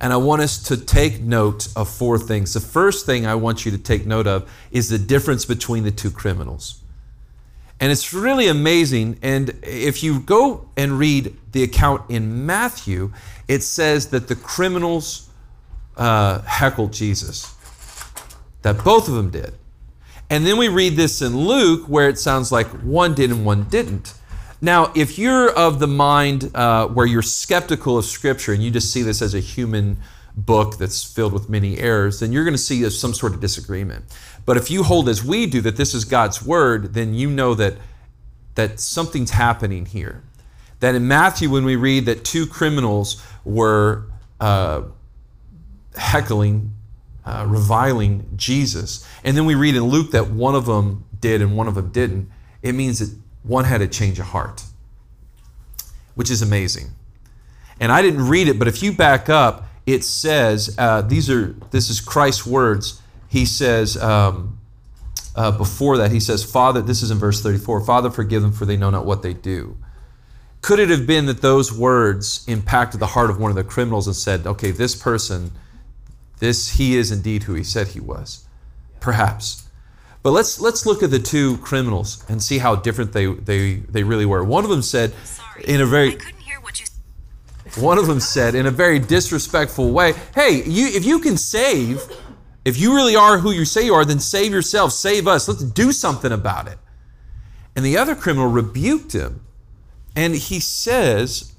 And 0.00 0.12
I 0.12 0.16
want 0.16 0.42
us 0.42 0.62
to 0.64 0.76
take 0.76 1.20
note 1.20 1.68
of 1.74 1.88
four 1.88 2.18
things. 2.18 2.52
The 2.52 2.60
first 2.60 3.06
thing 3.06 3.26
I 3.26 3.34
want 3.34 3.64
you 3.64 3.72
to 3.72 3.78
take 3.78 4.04
note 4.06 4.26
of 4.26 4.50
is 4.70 4.90
the 4.90 4.98
difference 4.98 5.44
between 5.44 5.84
the 5.84 5.90
two 5.90 6.10
criminals. 6.10 6.82
And 7.80 7.92
it's 7.92 8.12
really 8.12 8.48
amazing. 8.48 9.18
And 9.22 9.54
if 9.62 10.02
you 10.02 10.20
go 10.20 10.68
and 10.76 10.98
read 10.98 11.36
the 11.52 11.62
account 11.62 12.10
in 12.10 12.46
Matthew, 12.46 13.12
it 13.48 13.62
says 13.62 14.08
that 14.08 14.28
the 14.28 14.36
criminals 14.36 15.28
uh, 15.96 16.40
heckled 16.42 16.92
Jesus, 16.92 17.54
that 18.62 18.82
both 18.84 19.08
of 19.08 19.14
them 19.14 19.30
did. 19.30 19.54
And 20.28 20.46
then 20.46 20.56
we 20.58 20.68
read 20.68 20.96
this 20.96 21.22
in 21.22 21.36
Luke 21.36 21.86
where 21.86 22.08
it 22.08 22.18
sounds 22.18 22.50
like 22.50 22.66
one 22.82 23.14
did 23.14 23.30
and 23.30 23.44
one 23.44 23.64
didn't. 23.64 24.14
Now, 24.66 24.90
if 24.96 25.16
you're 25.16 25.48
of 25.52 25.78
the 25.78 25.86
mind 25.86 26.50
uh, 26.52 26.88
where 26.88 27.06
you're 27.06 27.22
skeptical 27.22 27.98
of 27.98 28.04
Scripture 28.04 28.52
and 28.52 28.60
you 28.60 28.72
just 28.72 28.92
see 28.92 29.02
this 29.02 29.22
as 29.22 29.32
a 29.32 29.38
human 29.38 29.98
book 30.36 30.76
that's 30.76 31.04
filled 31.04 31.32
with 31.32 31.48
many 31.48 31.78
errors, 31.78 32.18
then 32.18 32.32
you're 32.32 32.42
going 32.42 32.52
to 32.52 32.58
see 32.58 32.90
some 32.90 33.14
sort 33.14 33.32
of 33.32 33.38
disagreement. 33.38 34.06
But 34.44 34.56
if 34.56 34.68
you 34.68 34.82
hold 34.82 35.08
as 35.08 35.24
we 35.24 35.46
do 35.46 35.60
that 35.60 35.76
this 35.76 35.94
is 35.94 36.04
God's 36.04 36.44
word, 36.44 36.94
then 36.94 37.14
you 37.14 37.30
know 37.30 37.54
that 37.54 37.74
that 38.56 38.80
something's 38.80 39.30
happening 39.30 39.86
here. 39.86 40.24
That 40.80 40.96
in 40.96 41.06
Matthew, 41.06 41.48
when 41.48 41.64
we 41.64 41.76
read 41.76 42.06
that 42.06 42.24
two 42.24 42.44
criminals 42.44 43.24
were 43.44 44.06
uh, 44.40 44.82
heckling, 45.94 46.72
uh, 47.24 47.46
reviling 47.48 48.28
Jesus, 48.34 49.06
and 49.22 49.36
then 49.36 49.44
we 49.44 49.54
read 49.54 49.76
in 49.76 49.84
Luke 49.84 50.10
that 50.10 50.28
one 50.28 50.56
of 50.56 50.66
them 50.66 51.04
did 51.20 51.40
and 51.40 51.56
one 51.56 51.68
of 51.68 51.76
them 51.76 51.92
didn't, 51.92 52.28
it 52.62 52.72
means 52.72 52.98
that 52.98 53.16
one 53.46 53.64
had 53.64 53.80
a 53.80 53.86
change 53.88 54.18
of 54.18 54.26
heart, 54.26 54.64
which 56.14 56.30
is 56.30 56.42
amazing. 56.42 56.90
And 57.78 57.92
I 57.92 58.02
didn't 58.02 58.28
read 58.28 58.48
it, 58.48 58.58
but 58.58 58.68
if 58.68 58.82
you 58.82 58.92
back 58.92 59.28
up, 59.28 59.68
it 59.86 60.02
says 60.02 60.74
uh, 60.78 61.02
these 61.02 61.30
are 61.30 61.54
this 61.70 61.90
is 61.90 62.00
Christ's 62.00 62.46
words. 62.46 63.00
He 63.28 63.44
says 63.44 63.96
um, 63.96 64.58
uh, 65.36 65.52
before 65.52 65.98
that, 65.98 66.10
he 66.10 66.20
says, 66.20 66.42
"Father." 66.42 66.82
This 66.82 67.02
is 67.02 67.10
in 67.10 67.18
verse 67.18 67.42
thirty-four. 67.42 67.82
Father, 67.82 68.10
forgive 68.10 68.42
them, 68.42 68.52
for 68.52 68.64
they 68.64 68.76
know 68.76 68.90
not 68.90 69.06
what 69.06 69.22
they 69.22 69.34
do. 69.34 69.76
Could 70.62 70.80
it 70.80 70.88
have 70.88 71.06
been 71.06 71.26
that 71.26 71.42
those 71.42 71.72
words 71.72 72.44
impacted 72.48 72.98
the 72.98 73.08
heart 73.08 73.30
of 73.30 73.38
one 73.38 73.50
of 73.50 73.56
the 73.56 73.62
criminals 73.62 74.06
and 74.06 74.16
said, 74.16 74.46
"Okay, 74.46 74.72
this 74.72 74.96
person, 74.96 75.52
this 76.38 76.70
he 76.70 76.96
is 76.96 77.12
indeed 77.12 77.44
who 77.44 77.54
he 77.54 77.62
said 77.62 77.88
he 77.88 78.00
was"? 78.00 78.46
Perhaps. 78.98 79.65
But 80.26 80.32
let's 80.32 80.60
let's 80.60 80.84
look 80.84 81.04
at 81.04 81.12
the 81.12 81.20
two 81.20 81.56
criminals 81.58 82.24
and 82.28 82.42
see 82.42 82.58
how 82.58 82.74
different 82.74 83.12
they 83.12 83.26
they, 83.26 83.74
they 83.76 84.02
really 84.02 84.26
were. 84.26 84.42
One 84.42 84.64
of 84.64 84.70
them 84.70 84.82
said 84.82 85.14
Sorry, 85.24 85.62
in 85.68 85.80
a 85.80 85.86
very 85.86 86.08
I 86.08 86.14
couldn't 86.16 86.40
hear 86.40 86.60
what 86.60 86.80
you 86.80 86.86
one 87.80 87.96
of 87.96 88.08
them 88.08 88.18
said 88.18 88.56
in 88.56 88.66
a 88.66 88.72
very 88.72 88.98
disrespectful 88.98 89.92
way, 89.92 90.14
"Hey, 90.34 90.64
you 90.64 90.88
if 90.88 91.04
you 91.04 91.20
can 91.20 91.36
save, 91.36 92.02
if 92.64 92.76
you 92.76 92.96
really 92.96 93.14
are 93.14 93.38
who 93.38 93.52
you 93.52 93.64
say 93.64 93.84
you 93.84 93.94
are, 93.94 94.04
then 94.04 94.18
save 94.18 94.50
yourself, 94.50 94.90
save 94.90 95.28
us. 95.28 95.46
Let's 95.46 95.62
do 95.62 95.92
something 95.92 96.32
about 96.32 96.66
it." 96.66 96.78
And 97.76 97.84
the 97.84 97.96
other 97.96 98.16
criminal 98.16 98.48
rebuked 98.48 99.12
him. 99.12 99.42
And 100.16 100.34
he 100.34 100.58
says, 100.58 101.52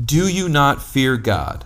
"Do 0.00 0.28
you 0.28 0.48
not 0.48 0.80
fear 0.80 1.16
God?" 1.16 1.64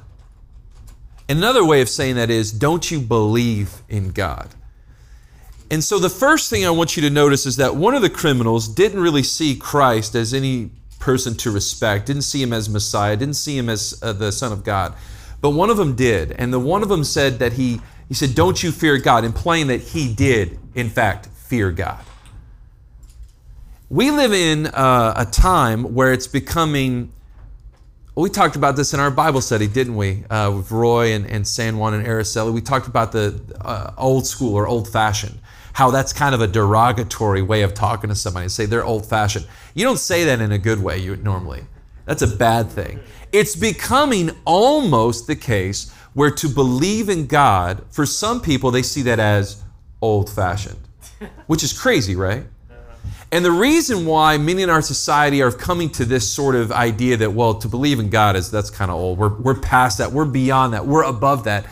Another 1.28 1.64
way 1.64 1.80
of 1.80 1.88
saying 1.88 2.16
that 2.16 2.30
is, 2.30 2.52
don't 2.52 2.90
you 2.90 3.00
believe 3.00 3.82
in 3.88 4.10
God? 4.10 4.48
And 5.70 5.82
so 5.82 5.98
the 5.98 6.10
first 6.10 6.50
thing 6.50 6.66
I 6.66 6.70
want 6.70 6.96
you 6.96 7.02
to 7.02 7.10
notice 7.10 7.46
is 7.46 7.56
that 7.56 7.76
one 7.76 7.94
of 7.94 8.02
the 8.02 8.10
criminals 8.10 8.68
didn't 8.68 9.00
really 9.00 9.22
see 9.22 9.56
Christ 9.56 10.14
as 10.14 10.34
any 10.34 10.70
person 10.98 11.34
to 11.38 11.50
respect, 11.50 12.06
didn't 12.06 12.22
see 12.22 12.42
him 12.42 12.52
as 12.52 12.68
Messiah, 12.68 13.16
didn't 13.16 13.36
see 13.36 13.56
him 13.56 13.68
as 13.68 13.98
uh, 14.02 14.12
the 14.12 14.30
Son 14.30 14.52
of 14.52 14.64
God. 14.64 14.94
But 15.40 15.50
one 15.50 15.70
of 15.70 15.76
them 15.76 15.96
did. 15.96 16.32
And 16.32 16.52
the 16.52 16.60
one 16.60 16.82
of 16.82 16.88
them 16.88 17.04
said 17.04 17.38
that 17.38 17.54
he, 17.54 17.80
he 18.08 18.14
said, 18.14 18.34
Don't 18.34 18.62
you 18.62 18.70
fear 18.70 18.98
God, 18.98 19.24
implying 19.24 19.68
that 19.68 19.80
he 19.80 20.12
did, 20.12 20.58
in 20.74 20.90
fact, 20.90 21.26
fear 21.26 21.70
God. 21.70 22.04
We 23.88 24.10
live 24.10 24.32
in 24.32 24.66
uh, 24.66 25.14
a 25.16 25.26
time 25.26 25.94
where 25.94 26.12
it's 26.12 26.26
becoming 26.26 27.12
we 28.14 28.28
talked 28.28 28.56
about 28.56 28.76
this 28.76 28.92
in 28.92 29.00
our 29.00 29.10
Bible 29.10 29.40
study, 29.40 29.66
didn't 29.66 29.96
we? 29.96 30.24
Uh, 30.28 30.52
with 30.54 30.70
Roy 30.70 31.12
and, 31.12 31.26
and 31.26 31.46
San 31.46 31.78
Juan 31.78 31.94
and 31.94 32.06
Araceli. 32.06 32.52
We 32.52 32.60
talked 32.60 32.86
about 32.86 33.12
the 33.12 33.40
uh, 33.60 33.92
old 33.96 34.26
school 34.26 34.54
or 34.54 34.66
old 34.66 34.86
fashioned, 34.86 35.38
how 35.72 35.90
that's 35.90 36.12
kind 36.12 36.34
of 36.34 36.42
a 36.42 36.46
derogatory 36.46 37.40
way 37.40 37.62
of 37.62 37.72
talking 37.72 38.10
to 38.10 38.14
somebody. 38.14 38.48
Say 38.50 38.66
they're 38.66 38.84
old 38.84 39.06
fashioned. 39.06 39.46
You 39.74 39.84
don't 39.84 39.98
say 39.98 40.24
that 40.24 40.40
in 40.40 40.52
a 40.52 40.58
good 40.58 40.82
way 40.82 40.98
you, 40.98 41.16
normally. 41.16 41.64
That's 42.04 42.20
a 42.22 42.26
bad 42.26 42.70
thing. 42.70 43.00
It's 43.32 43.56
becoming 43.56 44.32
almost 44.44 45.26
the 45.26 45.36
case 45.36 45.90
where 46.12 46.30
to 46.30 46.48
believe 46.48 47.08
in 47.08 47.26
God, 47.26 47.82
for 47.90 48.04
some 48.04 48.42
people, 48.42 48.70
they 48.70 48.82
see 48.82 49.02
that 49.02 49.18
as 49.18 49.62
old 50.02 50.28
fashioned, 50.28 50.80
which 51.46 51.62
is 51.62 51.72
crazy, 51.72 52.14
right? 52.14 52.44
And 53.32 53.42
the 53.42 53.50
reason 53.50 54.04
why 54.04 54.36
many 54.36 54.62
in 54.62 54.68
our 54.68 54.82
society 54.82 55.40
are 55.40 55.50
coming 55.50 55.88
to 55.92 56.04
this 56.04 56.30
sort 56.30 56.54
of 56.54 56.70
idea 56.70 57.16
that, 57.16 57.32
well, 57.32 57.54
to 57.54 57.66
believe 57.66 57.98
in 57.98 58.10
God 58.10 58.36
is 58.36 58.50
that's 58.50 58.68
kind 58.68 58.90
of 58.90 58.98
old. 58.98 59.18
We're, 59.18 59.34
we're 59.34 59.58
past 59.58 59.98
that. 59.98 60.12
We're 60.12 60.26
beyond 60.26 60.74
that. 60.74 60.86
We're 60.86 61.04
above 61.04 61.44
that. 61.44 61.64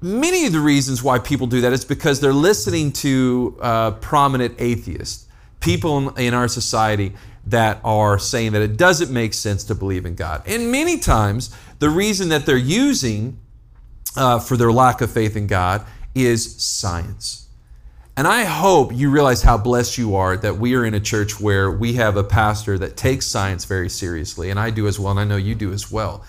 Many 0.00 0.46
of 0.46 0.52
the 0.54 0.60
reasons 0.60 1.02
why 1.02 1.18
people 1.18 1.46
do 1.46 1.60
that 1.60 1.74
is 1.74 1.84
because 1.84 2.20
they're 2.20 2.32
listening 2.32 2.90
to 2.92 3.58
uh, 3.60 3.90
prominent 3.92 4.54
atheists, 4.58 5.26
people 5.60 6.08
in, 6.08 6.18
in 6.28 6.34
our 6.34 6.48
society 6.48 7.12
that 7.46 7.78
are 7.84 8.18
saying 8.18 8.52
that 8.52 8.62
it 8.62 8.78
doesn't 8.78 9.12
make 9.12 9.34
sense 9.34 9.64
to 9.64 9.74
believe 9.74 10.06
in 10.06 10.14
God. 10.14 10.42
And 10.46 10.72
many 10.72 10.96
times, 10.96 11.54
the 11.80 11.90
reason 11.90 12.30
that 12.30 12.46
they're 12.46 12.56
using 12.56 13.38
uh, 14.16 14.38
for 14.38 14.56
their 14.56 14.72
lack 14.72 15.02
of 15.02 15.10
faith 15.10 15.36
in 15.36 15.46
God 15.46 15.84
is 16.14 16.62
science. 16.62 17.48
And 18.14 18.28
I 18.28 18.44
hope 18.44 18.92
you 18.94 19.10
realize 19.10 19.42
how 19.42 19.56
blessed 19.56 19.96
you 19.96 20.16
are 20.16 20.36
that 20.36 20.58
we 20.58 20.74
are 20.74 20.84
in 20.84 20.92
a 20.92 21.00
church 21.00 21.40
where 21.40 21.70
we 21.70 21.94
have 21.94 22.18
a 22.18 22.24
pastor 22.24 22.76
that 22.78 22.94
takes 22.94 23.24
science 23.24 23.64
very 23.64 23.88
seriously, 23.88 24.50
and 24.50 24.60
I 24.60 24.68
do 24.68 24.86
as 24.86 25.00
well, 25.00 25.12
and 25.12 25.20
I 25.20 25.24
know 25.24 25.36
you 25.36 25.54
do 25.54 25.72
as 25.72 25.90
well. 25.90 26.22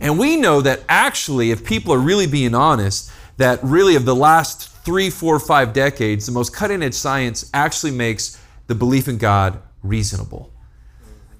And 0.00 0.18
we 0.18 0.34
know 0.34 0.60
that 0.62 0.82
actually, 0.88 1.52
if 1.52 1.64
people 1.64 1.94
are 1.94 1.98
really 1.98 2.26
being 2.26 2.56
honest, 2.56 3.12
that 3.36 3.60
really 3.62 3.94
of 3.94 4.04
the 4.04 4.16
last 4.16 4.68
three, 4.84 5.10
four, 5.10 5.38
five 5.38 5.72
decades, 5.72 6.26
the 6.26 6.32
most 6.32 6.52
cutting 6.52 6.82
edge 6.82 6.94
science 6.94 7.48
actually 7.54 7.92
makes 7.92 8.42
the 8.66 8.74
belief 8.74 9.06
in 9.06 9.16
God 9.16 9.62
reasonable. 9.84 10.52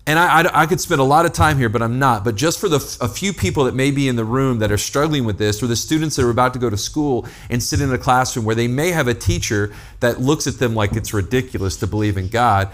And 0.09 0.19
I, 0.19 0.41
I, 0.41 0.63
I, 0.63 0.67
could 0.67 0.81
spend 0.81 1.03
a 1.03 1.05
lot 1.05 1.27
of 1.27 1.35
time 1.35 1.59
here, 1.59 1.69
but 1.69 1.83
I'm 1.83 1.99
not. 1.99 2.25
But 2.25 2.35
just 2.35 2.59
for 2.59 2.71
the 2.71 2.77
a 3.03 3.09
few 3.09 3.35
people 3.35 3.65
that 3.65 3.75
may 3.75 3.91
be 3.91 4.09
in 4.09 4.17
the 4.17 4.25
room 4.25 4.59
that 4.61 4.73
are 4.73 4.79
struggling 4.79 5.27
with 5.27 5.37
this, 5.37 5.63
or 5.63 5.67
the 5.67 5.77
students 5.77 6.17
that 6.17 6.25
are 6.25 6.31
about 6.31 6.55
to 6.55 6.59
go 6.59 6.71
to 6.71 6.79
school 6.79 7.29
and 7.51 7.63
sit 7.63 7.83
in 7.83 7.93
a 7.93 7.99
classroom 7.99 8.47
where 8.47 8.55
they 8.55 8.69
may 8.69 8.91
have 8.91 9.07
a 9.07 9.13
teacher 9.13 9.71
that 10.01 10.19
looks 10.19 10.47
at 10.47 10.55
them 10.55 10.75
like 10.75 10.93
it's 10.97 11.13
ridiculous 11.13 11.77
to 11.77 11.87
believe 11.87 12.17
in 12.17 12.29
God, 12.29 12.71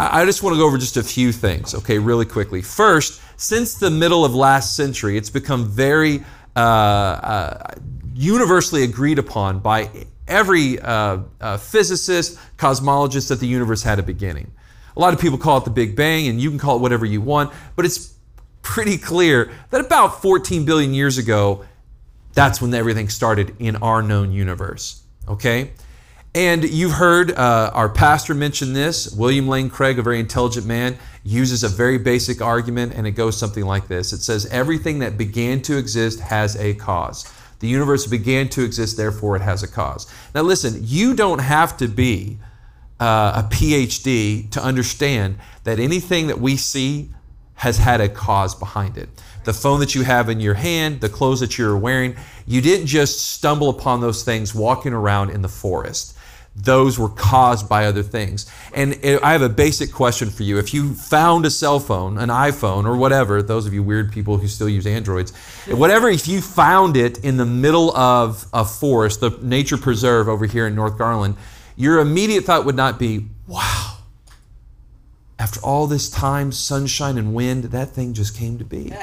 I, 0.00 0.22
I 0.22 0.24
just 0.24 0.42
want 0.42 0.54
to 0.54 0.58
go 0.58 0.66
over 0.66 0.76
just 0.76 0.96
a 0.96 1.04
few 1.04 1.30
things, 1.30 1.76
okay, 1.76 2.00
really 2.00 2.26
quickly. 2.26 2.60
First, 2.60 3.22
since 3.36 3.74
the 3.74 3.92
middle 3.92 4.24
of 4.24 4.34
last 4.34 4.74
century, 4.74 5.16
it's 5.16 5.30
become 5.30 5.68
very 5.68 6.24
uh, 6.56 6.58
uh, 6.58 7.74
universally 8.16 8.82
agreed 8.82 9.20
upon 9.20 9.60
by 9.60 9.90
every 10.26 10.80
uh, 10.80 11.18
uh 11.40 11.56
physicist, 11.56 12.36
cosmologist 12.56 13.28
that 13.28 13.38
the 13.38 13.46
universe 13.46 13.84
had 13.84 14.00
a 14.00 14.02
beginning. 14.02 14.50
A 14.96 15.00
lot 15.00 15.12
of 15.12 15.20
people 15.20 15.38
call 15.38 15.58
it 15.58 15.64
the 15.64 15.70
Big 15.70 15.96
Bang, 15.96 16.28
and 16.28 16.40
you 16.40 16.50
can 16.50 16.58
call 16.58 16.76
it 16.76 16.80
whatever 16.80 17.04
you 17.04 17.20
want, 17.20 17.52
but 17.76 17.84
it's 17.84 18.14
pretty 18.62 18.96
clear 18.96 19.50
that 19.70 19.80
about 19.80 20.22
14 20.22 20.64
billion 20.64 20.94
years 20.94 21.18
ago, 21.18 21.64
that's 22.32 22.60
when 22.60 22.72
everything 22.74 23.08
started 23.08 23.54
in 23.58 23.76
our 23.76 24.02
known 24.02 24.32
universe. 24.32 25.02
Okay? 25.28 25.72
And 26.34 26.64
you've 26.64 26.92
heard 26.92 27.30
uh, 27.30 27.70
our 27.72 27.88
pastor 27.88 28.34
mention 28.34 28.72
this. 28.72 29.12
William 29.12 29.46
Lane 29.46 29.70
Craig, 29.70 30.00
a 30.00 30.02
very 30.02 30.18
intelligent 30.18 30.66
man, 30.66 30.98
uses 31.22 31.62
a 31.62 31.68
very 31.68 31.96
basic 31.96 32.42
argument, 32.42 32.92
and 32.94 33.06
it 33.06 33.12
goes 33.12 33.36
something 33.36 33.64
like 33.64 33.86
this 33.86 34.12
It 34.12 34.20
says, 34.20 34.46
Everything 34.46 34.98
that 34.98 35.16
began 35.16 35.62
to 35.62 35.78
exist 35.78 36.18
has 36.20 36.56
a 36.56 36.74
cause. 36.74 37.30
The 37.60 37.68
universe 37.68 38.06
began 38.06 38.48
to 38.50 38.64
exist, 38.64 38.96
therefore 38.96 39.36
it 39.36 39.42
has 39.42 39.62
a 39.62 39.68
cause. 39.68 40.12
Now, 40.34 40.42
listen, 40.42 40.80
you 40.82 41.14
don't 41.14 41.38
have 41.38 41.76
to 41.76 41.86
be 41.86 42.38
uh, 43.00 43.42
a 43.44 43.48
PhD 43.54 44.50
to 44.50 44.62
understand 44.62 45.38
that 45.64 45.78
anything 45.78 46.28
that 46.28 46.40
we 46.40 46.56
see 46.56 47.10
has 47.56 47.78
had 47.78 48.00
a 48.00 48.08
cause 48.08 48.54
behind 48.54 48.96
it. 48.96 49.08
the 49.44 49.52
phone 49.52 49.80
that 49.80 49.94
you 49.94 50.02
have 50.02 50.28
in 50.28 50.40
your 50.40 50.54
hand, 50.54 51.00
the 51.00 51.08
clothes 51.08 51.40
that 51.40 51.58
you're 51.58 51.76
wearing. 51.76 52.16
You 52.46 52.60
didn't 52.60 52.86
just 52.86 53.32
stumble 53.32 53.68
upon 53.68 54.00
those 54.00 54.24
things 54.24 54.54
walking 54.54 54.92
around 54.92 55.30
in 55.30 55.42
the 55.42 55.48
forest. 55.48 56.16
Those 56.56 56.98
were 56.98 57.08
caused 57.08 57.68
by 57.68 57.86
other 57.86 58.02
things. 58.02 58.50
And 58.72 58.98
I 59.22 59.32
have 59.32 59.42
a 59.42 59.48
basic 59.48 59.92
question 59.92 60.30
for 60.30 60.44
you. 60.44 60.58
If 60.58 60.72
you 60.72 60.94
found 60.94 61.44
a 61.44 61.50
cell 61.50 61.80
phone, 61.80 62.16
an 62.16 62.28
iPhone, 62.28 62.86
or 62.86 62.96
whatever, 62.96 63.42
those 63.42 63.66
of 63.66 63.74
you 63.74 63.82
weird 63.82 64.12
people 64.12 64.38
who 64.38 64.46
still 64.46 64.68
use 64.68 64.86
Androids, 64.86 65.32
whatever, 65.66 66.08
if 66.08 66.28
you 66.28 66.40
found 66.40 66.96
it 66.96 67.18
in 67.24 67.38
the 67.38 67.46
middle 67.46 67.94
of 67.96 68.46
a 68.52 68.64
forest, 68.64 69.20
the 69.20 69.30
nature 69.42 69.76
preserve 69.76 70.28
over 70.28 70.46
here 70.46 70.66
in 70.66 70.76
North 70.76 70.96
Garland, 70.96 71.36
your 71.76 72.00
immediate 72.00 72.44
thought 72.44 72.64
would 72.64 72.76
not 72.76 72.98
be, 72.98 73.26
wow, 73.46 73.98
after 75.38 75.60
all 75.60 75.86
this 75.86 76.08
time, 76.08 76.52
sunshine 76.52 77.18
and 77.18 77.34
wind, 77.34 77.64
that 77.64 77.90
thing 77.90 78.14
just 78.14 78.36
came 78.36 78.58
to 78.58 78.64
be. 78.64 78.92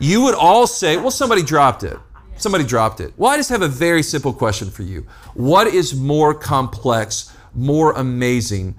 You 0.00 0.22
would 0.22 0.36
all 0.36 0.68
say, 0.68 0.96
well, 0.96 1.10
somebody 1.10 1.42
dropped 1.42 1.82
it. 1.82 1.98
Somebody 2.36 2.62
dropped 2.62 3.00
it. 3.00 3.12
Well, 3.16 3.32
I 3.32 3.36
just 3.36 3.50
have 3.50 3.62
a 3.62 3.68
very 3.68 4.04
simple 4.04 4.32
question 4.32 4.70
for 4.70 4.84
you. 4.84 5.06
What 5.34 5.66
is 5.66 5.92
more 5.94 6.34
complex, 6.34 7.36
more 7.52 7.92
amazing, 7.92 8.76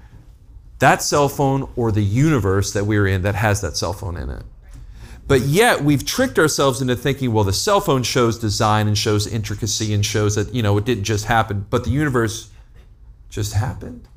that 0.79 1.01
cell 1.01 1.27
phone 1.27 1.69
or 1.75 1.91
the 1.91 2.03
universe 2.03 2.71
that 2.71 2.85
we're 2.85 3.05
in 3.05 3.23
that 3.23 3.35
has 3.35 3.59
that 3.61 3.75
cell 3.75 3.91
phone 3.91 4.15
in 4.15 4.29
it? 4.29 4.43
But 5.27 5.41
yet 5.41 5.83
we've 5.83 6.05
tricked 6.05 6.39
ourselves 6.39 6.81
into 6.81 6.95
thinking, 6.95 7.33
well, 7.33 7.43
the 7.43 7.53
cell 7.53 7.81
phone 7.81 8.03
shows 8.03 8.39
design 8.39 8.87
and 8.87 8.97
shows 8.97 9.27
intricacy 9.27 9.93
and 9.93 10.05
shows 10.05 10.35
that, 10.35 10.55
you 10.55 10.63
know, 10.63 10.77
it 10.77 10.85
didn't 10.85 11.03
just 11.03 11.25
happen, 11.25 11.67
but 11.69 11.83
the 11.83 11.91
universe 11.91 12.49
just 13.29 13.53
happened. 13.53 14.07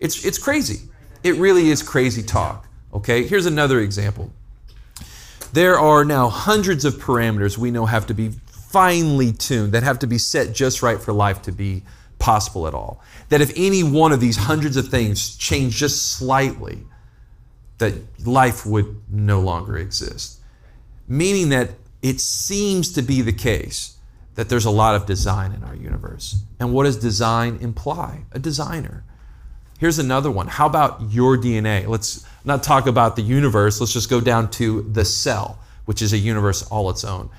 It's, 0.00 0.24
it's 0.24 0.38
crazy. 0.38 0.88
It 1.22 1.36
really 1.36 1.70
is 1.70 1.82
crazy 1.82 2.22
talk. 2.22 2.66
Okay, 2.92 3.24
here's 3.24 3.46
another 3.46 3.80
example. 3.80 4.32
There 5.52 5.78
are 5.78 6.04
now 6.04 6.28
hundreds 6.28 6.84
of 6.84 6.94
parameters 6.94 7.58
we 7.58 7.70
know 7.70 7.86
have 7.86 8.06
to 8.06 8.14
be 8.14 8.30
finely 8.72 9.32
tuned, 9.32 9.72
that 9.72 9.82
have 9.82 9.98
to 9.98 10.06
be 10.06 10.18
set 10.18 10.54
just 10.54 10.82
right 10.82 11.00
for 11.00 11.12
life 11.12 11.42
to 11.42 11.52
be 11.52 11.82
possible 12.18 12.66
at 12.66 12.74
all. 12.74 13.02
That 13.28 13.40
if 13.40 13.52
any 13.54 13.82
one 13.82 14.12
of 14.12 14.20
these 14.20 14.36
hundreds 14.36 14.76
of 14.76 14.88
things 14.88 15.36
change 15.36 15.76
just 15.76 16.14
slightly, 16.14 16.78
that 17.78 17.94
life 18.26 18.64
would 18.64 19.02
no 19.10 19.40
longer 19.40 19.76
exist. 19.76 20.40
Meaning 21.06 21.50
that 21.50 21.70
it 22.00 22.20
seems 22.20 22.92
to 22.92 23.02
be 23.02 23.20
the 23.20 23.32
case 23.32 23.98
that 24.34 24.48
there's 24.48 24.64
a 24.64 24.70
lot 24.70 24.94
of 24.94 25.06
design 25.06 25.52
in 25.52 25.62
our 25.64 25.74
universe. 25.74 26.42
And 26.58 26.72
what 26.72 26.84
does 26.84 26.96
design 26.96 27.58
imply? 27.60 28.24
A 28.32 28.38
designer. 28.38 29.04
Here's 29.78 29.98
another 29.98 30.30
one. 30.30 30.46
How 30.46 30.66
about 30.66 31.10
your 31.10 31.36
DNA? 31.36 31.86
Let's 31.86 32.24
not 32.44 32.62
talk 32.62 32.86
about 32.86 33.16
the 33.16 33.22
universe. 33.22 33.80
Let's 33.80 33.92
just 33.92 34.08
go 34.08 34.20
down 34.20 34.50
to 34.52 34.82
the 34.82 35.04
cell, 35.04 35.58
which 35.86 36.00
is 36.00 36.12
a 36.12 36.18
universe 36.18 36.62
all 36.62 36.88
its 36.88 37.04
own. 37.04 37.30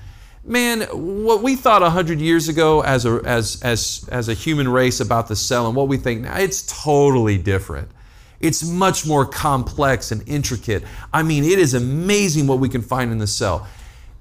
Man, 0.44 0.82
what 0.92 1.42
we 1.42 1.56
thought 1.56 1.80
100 1.80 2.20
years 2.20 2.48
ago 2.48 2.82
as 2.82 3.06
a, 3.06 3.20
as, 3.24 3.62
as, 3.62 4.06
as 4.12 4.28
a 4.28 4.34
human 4.34 4.68
race 4.68 5.00
about 5.00 5.26
the 5.26 5.36
cell 5.36 5.66
and 5.66 5.74
what 5.74 5.88
we 5.88 5.96
think 5.96 6.20
now, 6.20 6.36
it's 6.36 6.82
totally 6.84 7.38
different. 7.38 7.88
It's 8.40 8.62
much 8.62 9.06
more 9.06 9.24
complex 9.24 10.12
and 10.12 10.22
intricate. 10.28 10.84
I 11.14 11.22
mean, 11.22 11.44
it 11.44 11.58
is 11.58 11.72
amazing 11.72 12.46
what 12.46 12.58
we 12.58 12.68
can 12.68 12.82
find 12.82 13.10
in 13.10 13.16
the 13.16 13.26
cell. 13.26 13.66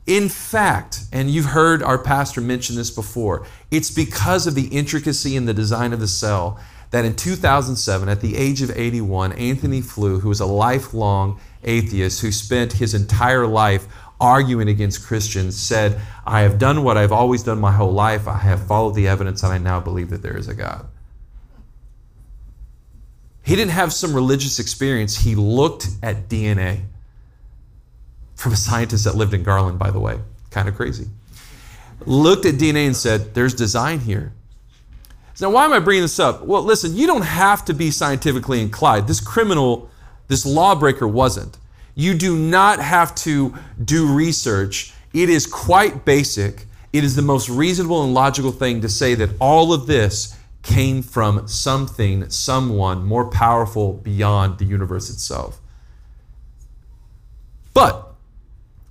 In 0.06 0.28
fact, 0.28 1.06
and 1.14 1.30
you've 1.30 1.46
heard 1.46 1.82
our 1.82 1.98
pastor 1.98 2.42
mention 2.42 2.76
this 2.76 2.92
before, 2.92 3.46
it's 3.72 3.90
because 3.90 4.46
of 4.48 4.56
the 4.56 4.68
intricacy 4.68 5.36
in 5.36 5.46
the 5.46 5.54
design 5.54 5.94
of 5.94 6.00
the 6.00 6.08
cell 6.08 6.60
that 6.92 7.06
in 7.06 7.16
2007, 7.16 8.10
at 8.10 8.22
the 8.22 8.38
age 8.38 8.62
of 8.62 8.70
81, 8.70 9.32
Antony 9.34 9.82
Flew, 9.82 10.20
who 10.20 10.30
was 10.30 10.42
a 10.42 10.46
lifelong 10.46 11.40
atheist 11.64 12.22
who 12.22 12.32
spent 12.32 12.74
his 12.74 12.94
entire 12.94 13.48
life 13.48 13.88
arguing 14.20 14.68
against 14.68 15.06
Christians, 15.06 15.58
said, 15.58 16.00
I 16.26 16.42
have 16.42 16.60
done 16.60 16.84
what 16.84 16.98
I've 16.98 17.12
always 17.12 17.42
done 17.42 17.60
my 17.60 17.72
whole 17.72 17.92
life. 17.92 18.28
I 18.28 18.38
have 18.38 18.68
followed 18.68 18.96
the 18.96 19.08
evidence 19.08 19.42
and 19.42 19.52
I 19.52 19.58
now 19.58 19.80
believe 19.80 20.10
that 20.12 20.22
there 20.22 20.38
is 20.38 20.48
a 20.48 20.54
God. 20.54 20.86
He 23.42 23.56
didn't 23.56 23.72
have 23.72 23.92
some 23.92 24.14
religious 24.14 24.60
experience. 24.60 25.18
He 25.18 25.36
looked 25.36 25.88
at 26.04 26.30
DNA 26.30 26.84
from 28.36 28.54
a 28.54 28.58
scientist 28.58 29.06
that 29.06 29.16
lived 29.16 29.34
in 29.34 29.44
Garland, 29.44 29.80
by 29.80 29.92
the 29.92 30.00
way. 30.00 30.20
Kind 30.50 30.68
of 30.68 30.76
crazy. 30.76 31.08
Looked 32.06 32.46
at 32.46 32.56
DNA 32.56 32.86
and 32.88 32.96
said, 32.96 33.34
There's 33.34 33.54
design 33.54 34.00
here. 34.00 34.34
Now, 35.42 35.50
why 35.50 35.66
am 35.66 35.74
I 35.74 35.80
bringing 35.80 36.04
this 36.04 36.20
up? 36.20 36.44
Well, 36.44 36.62
listen, 36.62 36.96
you 36.96 37.08
don't 37.08 37.24
have 37.24 37.66
to 37.66 37.74
be 37.74 37.92
scientifically 37.92 38.62
inclined. 38.62 39.08
This 39.08 39.20
criminal, 39.20 39.90
this 40.28 40.46
lawbreaker 40.46 41.08
wasn't. 41.08 41.58
You 41.96 42.14
do 42.14 42.38
not 42.38 42.80
have 42.80 43.16
to 43.16 43.54
do 43.84 44.14
research. 44.14 44.94
It 45.14 45.30
is 45.30 45.46
quite 45.48 46.06
basic. 46.06 46.66
It 46.92 47.04
is 47.04 47.16
the 47.16 47.22
most 47.22 47.50
reasonable 47.50 48.04
and 48.04 48.14
logical 48.14 48.52
thing 48.52 48.82
to 48.82 48.90
say 48.90 49.16
that 49.16 49.32
all 49.40 49.74
of 49.74 49.88
this 49.88 50.38
came 50.62 51.02
from 51.02 51.48
something, 51.48 52.30
someone 52.30 53.04
more 53.04 53.30
powerful 53.30 53.94
beyond 53.94 54.60
the 54.60 54.66
universe 54.66 55.10
itself. 55.10 55.60
But 57.74 58.13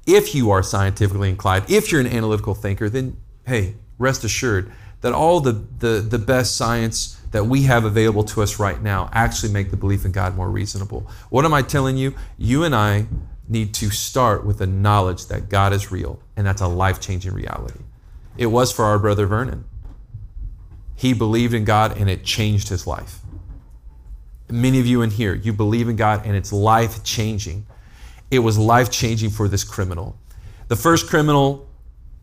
if 0.06 0.34
you 0.34 0.50
are 0.50 0.62
scientifically 0.62 1.30
inclined, 1.30 1.64
if 1.68 1.92
you're 1.92 2.00
an 2.00 2.06
analytical 2.06 2.54
thinker, 2.54 2.88
then 2.88 3.16
hey, 3.46 3.74
rest 3.98 4.24
assured 4.24 4.72
that 5.00 5.12
all 5.12 5.40
the, 5.40 5.52
the, 5.52 6.00
the 6.00 6.18
best 6.18 6.56
science 6.56 7.20
that 7.32 7.46
we 7.46 7.62
have 7.62 7.84
available 7.84 8.22
to 8.22 8.42
us 8.42 8.58
right 8.58 8.80
now 8.80 9.10
actually 9.12 9.52
make 9.52 9.70
the 9.70 9.76
belief 9.76 10.04
in 10.04 10.12
God 10.12 10.36
more 10.36 10.50
reasonable. 10.50 11.08
What 11.30 11.44
am 11.44 11.54
I 11.54 11.62
telling 11.62 11.96
you? 11.96 12.14
You 12.38 12.62
and 12.64 12.74
I 12.74 13.06
need 13.48 13.74
to 13.74 13.90
start 13.90 14.46
with 14.46 14.58
the 14.58 14.66
knowledge 14.66 15.26
that 15.26 15.48
God 15.48 15.72
is 15.72 15.90
real, 15.90 16.20
and 16.36 16.46
that's 16.46 16.60
a 16.60 16.68
life 16.68 17.00
changing 17.00 17.32
reality. 17.32 17.80
It 18.36 18.46
was 18.46 18.72
for 18.72 18.84
our 18.84 18.98
brother 18.98 19.26
Vernon. 19.26 19.64
He 20.94 21.12
believed 21.12 21.52
in 21.52 21.64
God, 21.64 21.96
and 21.98 22.08
it 22.08 22.24
changed 22.24 22.68
his 22.68 22.86
life. 22.86 23.18
Many 24.48 24.78
of 24.78 24.86
you 24.86 25.02
in 25.02 25.10
here, 25.10 25.34
you 25.34 25.52
believe 25.52 25.88
in 25.88 25.96
God, 25.96 26.24
and 26.24 26.36
it's 26.36 26.52
life 26.52 27.02
changing. 27.02 27.66
It 28.32 28.38
was 28.40 28.58
life 28.58 28.90
changing 28.90 29.30
for 29.30 29.46
this 29.46 29.62
criminal. 29.62 30.16
The 30.68 30.76
first 30.76 31.06
criminal 31.06 31.68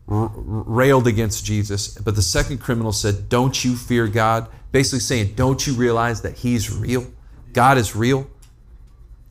railed 0.08 1.06
against 1.06 1.44
Jesus. 1.44 1.94
But 1.94 2.16
the 2.16 2.22
second 2.22 2.58
criminal 2.58 2.90
said, 2.90 3.28
Don't 3.28 3.64
you 3.64 3.76
fear 3.76 4.08
God? 4.08 4.48
Basically 4.72 4.98
saying, 4.98 5.34
Don't 5.36 5.64
you 5.66 5.74
realize 5.74 6.22
that 6.22 6.38
He's 6.38 6.74
real? 6.74 7.06
God 7.52 7.78
is 7.78 7.94
real. 7.94 8.28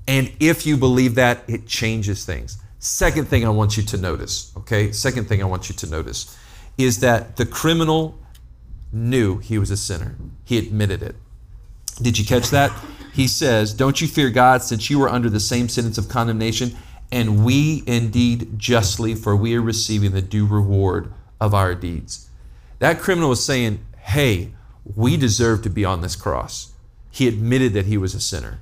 And 0.08 0.32
if 0.40 0.66
you 0.66 0.78
believe 0.78 1.16
that, 1.16 1.44
it 1.50 1.68
changes 1.68 2.26
things. 2.26 2.58
Second 2.80 3.28
thing 3.28 3.46
I 3.46 3.50
want 3.50 3.76
you 3.76 3.84
to 3.84 3.98
notice, 3.98 4.54
okay? 4.56 4.94
Second 4.94 5.28
thing 5.28 5.42
I 5.42 5.46
want 5.46 5.68
you 5.68 5.76
to 5.76 5.88
notice 5.88 6.38
is 6.78 7.02
that 7.02 7.36
the 7.36 7.46
criminal 7.46 8.18
knew 8.94 9.38
he 9.40 9.60
was 9.60 9.70
a 9.70 9.78
sinner. 9.78 10.16
He 10.46 10.58
admitted 10.58 11.04
it. 11.04 11.16
Did 12.02 12.18
you 12.18 12.24
catch 12.26 12.52
that? 12.52 12.72
He 13.20 13.28
says, 13.28 13.74
Don't 13.74 14.00
you 14.00 14.08
fear 14.08 14.30
God 14.30 14.64
since 14.64 14.90
you 14.90 15.02
are 15.04 15.10
under 15.10 15.30
the 15.30 15.40
same 15.40 15.68
sentence 15.68 15.98
of 15.98 16.08
condemnation? 16.08 16.76
and 17.12 17.44
we 17.44 17.84
indeed 17.88 18.58
justly, 18.58 19.16
for 19.16 19.36
we 19.36 19.56
are 19.56 19.62
receiving 19.62 20.12
the 20.12 20.22
due 20.22 20.46
reward 20.46 21.12
of 21.40 21.54
our 21.54 21.74
deeds. 21.74 22.30
That 22.80 23.00
criminal 23.00 23.30
was 23.30 23.44
saying, 23.44 23.84
Hey, 23.98 24.54
we 24.96 25.18
deserve 25.18 25.62
to 25.64 25.70
be 25.70 25.86
on 25.86 26.02
this 26.02 26.16
cross. 26.16 26.74
He 27.12 27.28
admitted 27.28 27.74
that 27.74 27.86
he 27.86 27.98
was 27.98 28.14
a 28.14 28.22
sinner. 28.22 28.60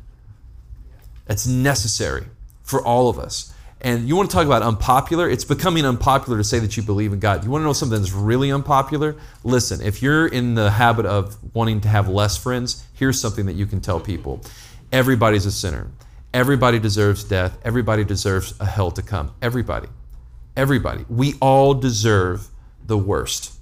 That's 1.26 1.46
necessary 1.46 2.28
for 2.64 2.82
all 2.82 3.10
of 3.10 3.20
us. 3.20 3.54
And 3.82 4.08
you 4.08 4.16
want 4.16 4.30
to 4.30 4.36
talk 4.36 4.46
about 4.46 4.64
unpopular? 4.64 5.30
It's 5.30 5.46
becoming 5.46 5.86
unpopular 5.86 6.38
to 6.38 6.44
say 6.44 6.60
that 6.60 6.76
you 6.78 6.84
believe 6.84 7.14
in 7.14 7.20
God. 7.20 7.44
You 7.44 7.52
want 7.52 7.62
to 7.62 7.66
know 7.66 7.74
something 7.74 8.00
that's 8.00 8.12
really 8.12 8.52
unpopular? 8.52 9.16
Listen, 9.44 9.82
if 9.82 10.02
you're 10.02 10.26
in 10.28 10.56
the 10.56 10.72
habit 10.72 11.06
of 11.06 11.38
wanting 11.54 11.82
to 11.82 11.88
have 11.88 12.10
less 12.10 12.38
friends, 12.38 12.84
here's 12.94 13.22
something 13.22 13.46
that 13.46 13.54
you 13.56 13.66
can 13.66 13.82
tell 13.82 14.00
people 14.00 14.42
everybody's 14.92 15.46
a 15.46 15.52
sinner. 15.52 15.92
Everybody 16.34 16.80
deserves 16.80 17.24
death. 17.24 17.58
Everybody 17.64 18.04
deserves 18.04 18.54
a 18.60 18.66
hell 18.66 18.92
to 18.92 19.02
come. 19.02 19.34
Everybody. 19.42 19.88
Everybody. 20.56 21.06
We 21.10 21.36
all 21.40 21.74
deserve 21.74 22.48
the 22.86 22.98
worst. 22.98 23.54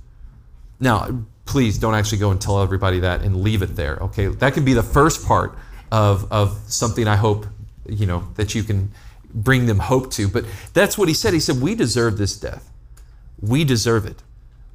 Now, 0.80 1.26
please 1.46 1.78
don't 1.78 1.94
actually 1.94 2.18
go 2.20 2.32
and 2.32 2.42
tell 2.42 2.62
everybody 2.62 3.02
that 3.02 3.22
and 3.22 3.42
leave 3.42 3.62
it 3.62 3.76
there, 3.76 3.98
okay? 3.98 4.28
That 4.28 4.54
can 4.54 4.66
be 4.66 4.74
the 4.74 4.84
first 4.84 5.26
part 5.26 5.58
of, 5.92 6.32
of 6.32 6.60
something 6.68 7.08
I 7.08 7.16
hope, 7.16 7.46
you 7.88 8.06
know, 8.06 8.28
that 8.36 8.56
you 8.56 8.64
can 8.64 8.92
bring 9.36 9.68
them 9.68 9.80
hope 9.80 10.12
to. 10.14 10.28
But 10.28 10.46
that's 10.74 10.98
what 10.98 11.08
he 11.08 11.14
said. 11.14 11.34
He 11.34 11.40
said, 11.40 11.62
We 11.62 11.76
deserve 11.76 12.18
this 12.18 12.40
death. 12.40 12.72
We 13.40 13.64
deserve 13.64 14.06
it. 14.06 14.24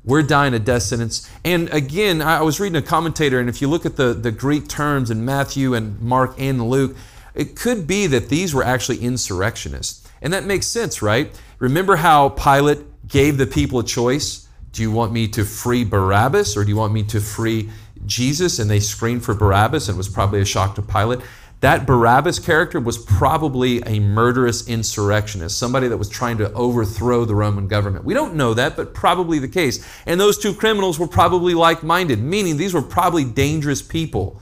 We're 0.04 0.22
dying 0.22 0.54
a 0.54 0.58
death 0.58 0.84
sentence. 0.84 1.28
And 1.44 1.68
again, 1.70 2.22
I 2.22 2.40
was 2.42 2.58
reading 2.58 2.76
a 2.76 2.82
commentator, 2.82 3.38
and 3.38 3.48
if 3.48 3.60
you 3.60 3.68
look 3.68 3.84
at 3.84 3.96
the, 3.96 4.14
the 4.14 4.30
Greek 4.30 4.68
terms 4.68 5.10
in 5.10 5.24
Matthew 5.24 5.74
and 5.74 6.00
Mark 6.00 6.34
and 6.38 6.68
Luke, 6.68 6.96
it 7.34 7.54
could 7.54 7.86
be 7.86 8.06
that 8.06 8.28
these 8.28 8.54
were 8.54 8.64
actually 8.64 8.98
insurrectionists. 8.98 10.08
And 10.22 10.32
that 10.32 10.44
makes 10.44 10.66
sense, 10.66 11.02
right? 11.02 11.30
Remember 11.58 11.96
how 11.96 12.30
Pilate 12.30 13.08
gave 13.08 13.36
the 13.36 13.46
people 13.46 13.78
a 13.78 13.84
choice? 13.84 14.48
Do 14.72 14.82
you 14.82 14.90
want 14.90 15.12
me 15.12 15.28
to 15.28 15.44
free 15.44 15.84
Barabbas 15.84 16.56
or 16.56 16.64
do 16.64 16.70
you 16.70 16.76
want 16.76 16.92
me 16.92 17.02
to 17.04 17.20
free 17.20 17.70
Jesus? 18.06 18.58
And 18.58 18.70
they 18.70 18.80
screamed 18.80 19.24
for 19.24 19.34
Barabbas, 19.34 19.88
and 19.88 19.96
it 19.96 19.98
was 19.98 20.08
probably 20.08 20.40
a 20.40 20.44
shock 20.44 20.74
to 20.76 20.82
Pilate. 20.82 21.20
That 21.60 21.86
Barabbas 21.86 22.38
character 22.38 22.80
was 22.80 22.96
probably 22.96 23.82
a 23.82 24.00
murderous 24.00 24.66
insurrectionist, 24.66 25.58
somebody 25.58 25.88
that 25.88 25.98
was 25.98 26.08
trying 26.08 26.38
to 26.38 26.50
overthrow 26.54 27.26
the 27.26 27.34
Roman 27.34 27.68
government. 27.68 28.06
We 28.06 28.14
don't 28.14 28.34
know 28.34 28.54
that, 28.54 28.76
but 28.76 28.94
probably 28.94 29.38
the 29.38 29.48
case. 29.48 29.86
And 30.06 30.18
those 30.18 30.38
two 30.38 30.54
criminals 30.54 30.98
were 30.98 31.06
probably 31.06 31.52
like 31.52 31.82
minded, 31.82 32.18
meaning 32.18 32.56
these 32.56 32.72
were 32.72 32.80
probably 32.80 33.24
dangerous 33.24 33.82
people. 33.82 34.40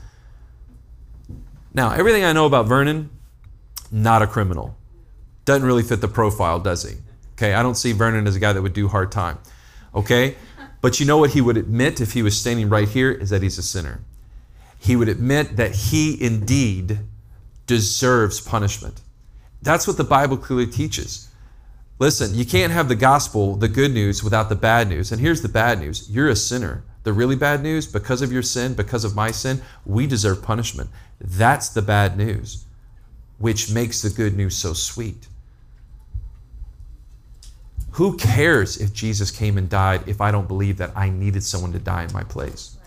Now, 1.73 1.91
everything 1.91 2.23
I 2.23 2.31
know 2.31 2.45
about 2.45 2.67
Vernon, 2.67 3.09
not 3.91 4.21
a 4.21 4.27
criminal. 4.27 4.77
Doesn't 5.43 5.65
really 5.65 5.83
fit 5.83 5.99
the 5.99 6.07
profile, 6.07 6.59
does 6.59 6.83
he? 6.83 6.97
Okay, 7.33 7.53
I 7.53 7.61
don't 7.61 7.75
see 7.75 7.91
Vernon 7.91 8.27
as 8.27 8.37
a 8.37 8.39
guy 8.39 8.53
that 8.53 8.61
would 8.61 8.73
do 8.73 8.87
hard 8.87 9.11
time. 9.11 9.39
Okay? 9.93 10.35
But 10.79 11.01
you 11.01 11.05
know 11.05 11.17
what 11.17 11.31
he 11.31 11.41
would 11.41 11.57
admit 11.57 11.99
if 11.99 12.13
he 12.13 12.21
was 12.21 12.39
standing 12.39 12.69
right 12.69 12.87
here 12.87 13.11
is 13.11 13.29
that 13.29 13.43
he's 13.43 13.57
a 13.57 13.63
sinner. 13.63 13.99
He 14.79 14.95
would 14.95 15.09
admit 15.09 15.57
that 15.57 15.75
he 15.75 16.21
indeed 16.23 16.99
deserves 17.69 18.41
punishment. 18.41 18.99
That's 19.61 19.85
what 19.85 19.95
the 19.95 20.03
Bible 20.03 20.37
clearly 20.37 20.65
teaches. 20.65 21.29
Listen, 21.99 22.33
you 22.33 22.43
can't 22.43 22.73
have 22.73 22.89
the 22.89 22.95
gospel, 22.95 23.55
the 23.55 23.67
good 23.67 23.93
news, 23.93 24.23
without 24.23 24.49
the 24.49 24.55
bad 24.55 24.89
news. 24.89 25.11
And 25.11 25.21
here's 25.21 25.43
the 25.43 25.49
bad 25.49 25.79
news 25.79 26.09
you're 26.09 26.29
a 26.29 26.35
sinner. 26.35 26.83
The 27.03 27.13
really 27.13 27.35
bad 27.35 27.61
news, 27.61 27.85
because 27.85 28.23
of 28.23 28.31
your 28.31 28.41
sin, 28.41 28.73
because 28.73 29.05
of 29.05 29.15
my 29.15 29.29
sin, 29.29 29.61
we 29.85 30.07
deserve 30.07 30.41
punishment. 30.41 30.89
That's 31.21 31.69
the 31.69 31.83
bad 31.83 32.17
news, 32.17 32.65
which 33.37 33.71
makes 33.71 34.01
the 34.01 34.09
good 34.09 34.35
news 34.35 34.55
so 34.57 34.73
sweet. 34.73 35.27
Who 37.91 38.17
cares 38.17 38.77
if 38.77 38.93
Jesus 38.93 39.29
came 39.29 39.59
and 39.59 39.69
died 39.69 40.07
if 40.07 40.21
I 40.21 40.31
don't 40.31 40.47
believe 40.47 40.77
that 40.77 40.91
I 40.95 41.09
needed 41.09 41.43
someone 41.43 41.71
to 41.73 41.79
die 41.79 42.03
in 42.03 42.13
my 42.13 42.23
place? 42.23 42.77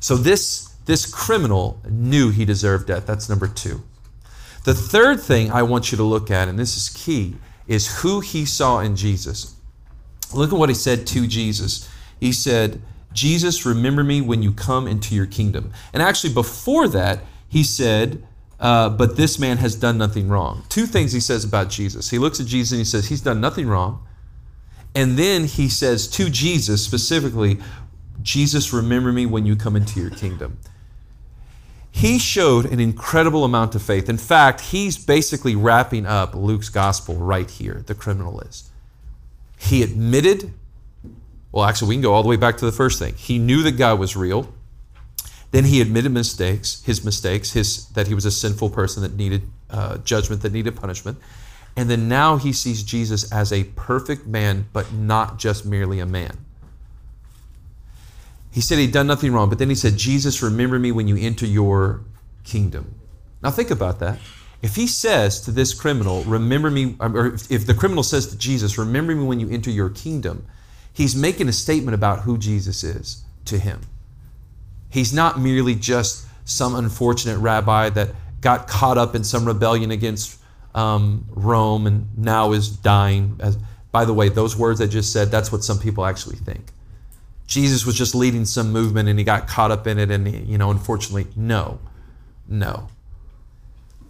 So 0.00 0.16
this, 0.16 0.67
this 0.88 1.04
criminal 1.04 1.82
knew 1.86 2.30
he 2.30 2.46
deserved 2.46 2.86
death. 2.86 3.04
That's 3.06 3.28
number 3.28 3.46
two. 3.46 3.82
The 4.64 4.72
third 4.72 5.20
thing 5.20 5.52
I 5.52 5.62
want 5.62 5.92
you 5.92 5.98
to 5.98 6.02
look 6.02 6.30
at, 6.30 6.48
and 6.48 6.58
this 6.58 6.78
is 6.78 6.88
key, 6.88 7.36
is 7.66 8.00
who 8.00 8.20
he 8.20 8.46
saw 8.46 8.80
in 8.80 8.96
Jesus. 8.96 9.54
Look 10.32 10.50
at 10.50 10.58
what 10.58 10.70
he 10.70 10.74
said 10.74 11.06
to 11.08 11.26
Jesus. 11.26 11.86
He 12.18 12.32
said, 12.32 12.80
Jesus, 13.12 13.66
remember 13.66 14.02
me 14.02 14.22
when 14.22 14.42
you 14.42 14.50
come 14.50 14.88
into 14.88 15.14
your 15.14 15.26
kingdom. 15.26 15.74
And 15.92 16.02
actually, 16.02 16.32
before 16.32 16.88
that, 16.88 17.20
he 17.48 17.62
said, 17.62 18.26
uh, 18.58 18.88
but 18.88 19.18
this 19.18 19.38
man 19.38 19.58
has 19.58 19.74
done 19.74 19.98
nothing 19.98 20.30
wrong. 20.30 20.64
Two 20.70 20.86
things 20.86 21.12
he 21.12 21.20
says 21.20 21.44
about 21.44 21.68
Jesus. 21.68 22.08
He 22.08 22.18
looks 22.18 22.40
at 22.40 22.46
Jesus 22.46 22.72
and 22.72 22.78
he 22.78 22.86
says, 22.86 23.08
He's 23.08 23.20
done 23.20 23.42
nothing 23.42 23.68
wrong. 23.68 24.06
And 24.94 25.18
then 25.18 25.44
he 25.44 25.68
says 25.68 26.08
to 26.08 26.30
Jesus 26.30 26.82
specifically, 26.82 27.58
Jesus, 28.22 28.72
remember 28.72 29.12
me 29.12 29.26
when 29.26 29.44
you 29.44 29.54
come 29.54 29.76
into 29.76 30.00
your 30.00 30.10
kingdom. 30.10 30.58
He 31.98 32.20
showed 32.20 32.66
an 32.66 32.78
incredible 32.78 33.44
amount 33.44 33.74
of 33.74 33.82
faith. 33.82 34.08
In 34.08 34.18
fact, 34.18 34.60
he's 34.60 34.96
basically 34.96 35.56
wrapping 35.56 36.06
up 36.06 36.32
Luke's 36.32 36.68
gospel 36.68 37.16
right 37.16 37.50
here, 37.50 37.82
the 37.86 37.94
criminal 37.94 38.40
is. 38.42 38.70
He 39.58 39.82
admitted, 39.82 40.52
well, 41.50 41.64
actually, 41.64 41.88
we 41.88 41.94
can 41.96 42.02
go 42.02 42.14
all 42.14 42.22
the 42.22 42.28
way 42.28 42.36
back 42.36 42.56
to 42.58 42.64
the 42.64 42.70
first 42.70 43.00
thing. 43.00 43.14
He 43.14 43.40
knew 43.40 43.64
that 43.64 43.72
God 43.72 43.98
was 43.98 44.14
real. 44.14 44.54
Then 45.50 45.64
he 45.64 45.80
admitted 45.80 46.12
mistakes, 46.12 46.84
his 46.84 47.04
mistakes, 47.04 47.50
his 47.54 47.86
that 47.88 48.06
he 48.06 48.14
was 48.14 48.24
a 48.24 48.30
sinful 48.30 48.70
person 48.70 49.02
that 49.02 49.16
needed 49.16 49.42
uh, 49.68 49.98
judgment, 49.98 50.42
that 50.42 50.52
needed 50.52 50.76
punishment. 50.76 51.18
And 51.76 51.90
then 51.90 52.08
now 52.08 52.36
he 52.36 52.52
sees 52.52 52.84
Jesus 52.84 53.32
as 53.32 53.52
a 53.52 53.64
perfect 53.64 54.24
man, 54.24 54.68
but 54.72 54.92
not 54.92 55.40
just 55.40 55.66
merely 55.66 55.98
a 55.98 56.06
man. 56.06 56.44
He 58.58 58.62
said 58.62 58.78
he'd 58.78 58.90
done 58.90 59.06
nothing 59.06 59.32
wrong, 59.32 59.48
but 59.48 59.60
then 59.60 59.68
he 59.68 59.76
said, 59.76 59.96
Jesus, 59.96 60.42
remember 60.42 60.80
me 60.80 60.90
when 60.90 61.06
you 61.06 61.16
enter 61.16 61.46
your 61.46 62.00
kingdom. 62.42 62.92
Now 63.40 63.52
think 63.52 63.70
about 63.70 64.00
that. 64.00 64.18
If 64.62 64.74
he 64.74 64.88
says 64.88 65.40
to 65.42 65.52
this 65.52 65.72
criminal, 65.72 66.24
remember 66.24 66.68
me, 66.68 66.96
or 66.98 67.36
if 67.50 67.68
the 67.68 67.74
criminal 67.74 68.02
says 68.02 68.26
to 68.26 68.36
Jesus, 68.36 68.76
remember 68.76 69.14
me 69.14 69.22
when 69.22 69.38
you 69.38 69.48
enter 69.48 69.70
your 69.70 69.90
kingdom, 69.90 70.44
he's 70.92 71.14
making 71.14 71.48
a 71.48 71.52
statement 71.52 71.94
about 71.94 72.22
who 72.22 72.36
Jesus 72.36 72.82
is 72.82 73.22
to 73.44 73.60
him. 73.60 73.82
He's 74.90 75.12
not 75.12 75.38
merely 75.38 75.76
just 75.76 76.26
some 76.44 76.74
unfortunate 76.74 77.38
rabbi 77.38 77.90
that 77.90 78.10
got 78.40 78.66
caught 78.66 78.98
up 78.98 79.14
in 79.14 79.22
some 79.22 79.44
rebellion 79.44 79.92
against 79.92 80.36
um, 80.74 81.26
Rome 81.30 81.86
and 81.86 82.08
now 82.18 82.50
is 82.50 82.68
dying. 82.68 83.36
As, 83.38 83.56
by 83.92 84.04
the 84.04 84.14
way, 84.14 84.28
those 84.28 84.56
words 84.56 84.80
I 84.80 84.88
just 84.88 85.12
said, 85.12 85.30
that's 85.30 85.52
what 85.52 85.62
some 85.62 85.78
people 85.78 86.04
actually 86.04 86.38
think. 86.38 86.72
Jesus 87.48 87.86
was 87.86 87.96
just 87.96 88.14
leading 88.14 88.44
some 88.44 88.72
movement 88.72 89.08
and 89.08 89.18
he 89.18 89.24
got 89.24 89.48
caught 89.48 89.70
up 89.70 89.86
in 89.86 89.98
it, 89.98 90.10
and, 90.10 90.46
you 90.46 90.58
know, 90.58 90.70
unfortunately, 90.70 91.26
no, 91.34 91.80
no. 92.46 92.88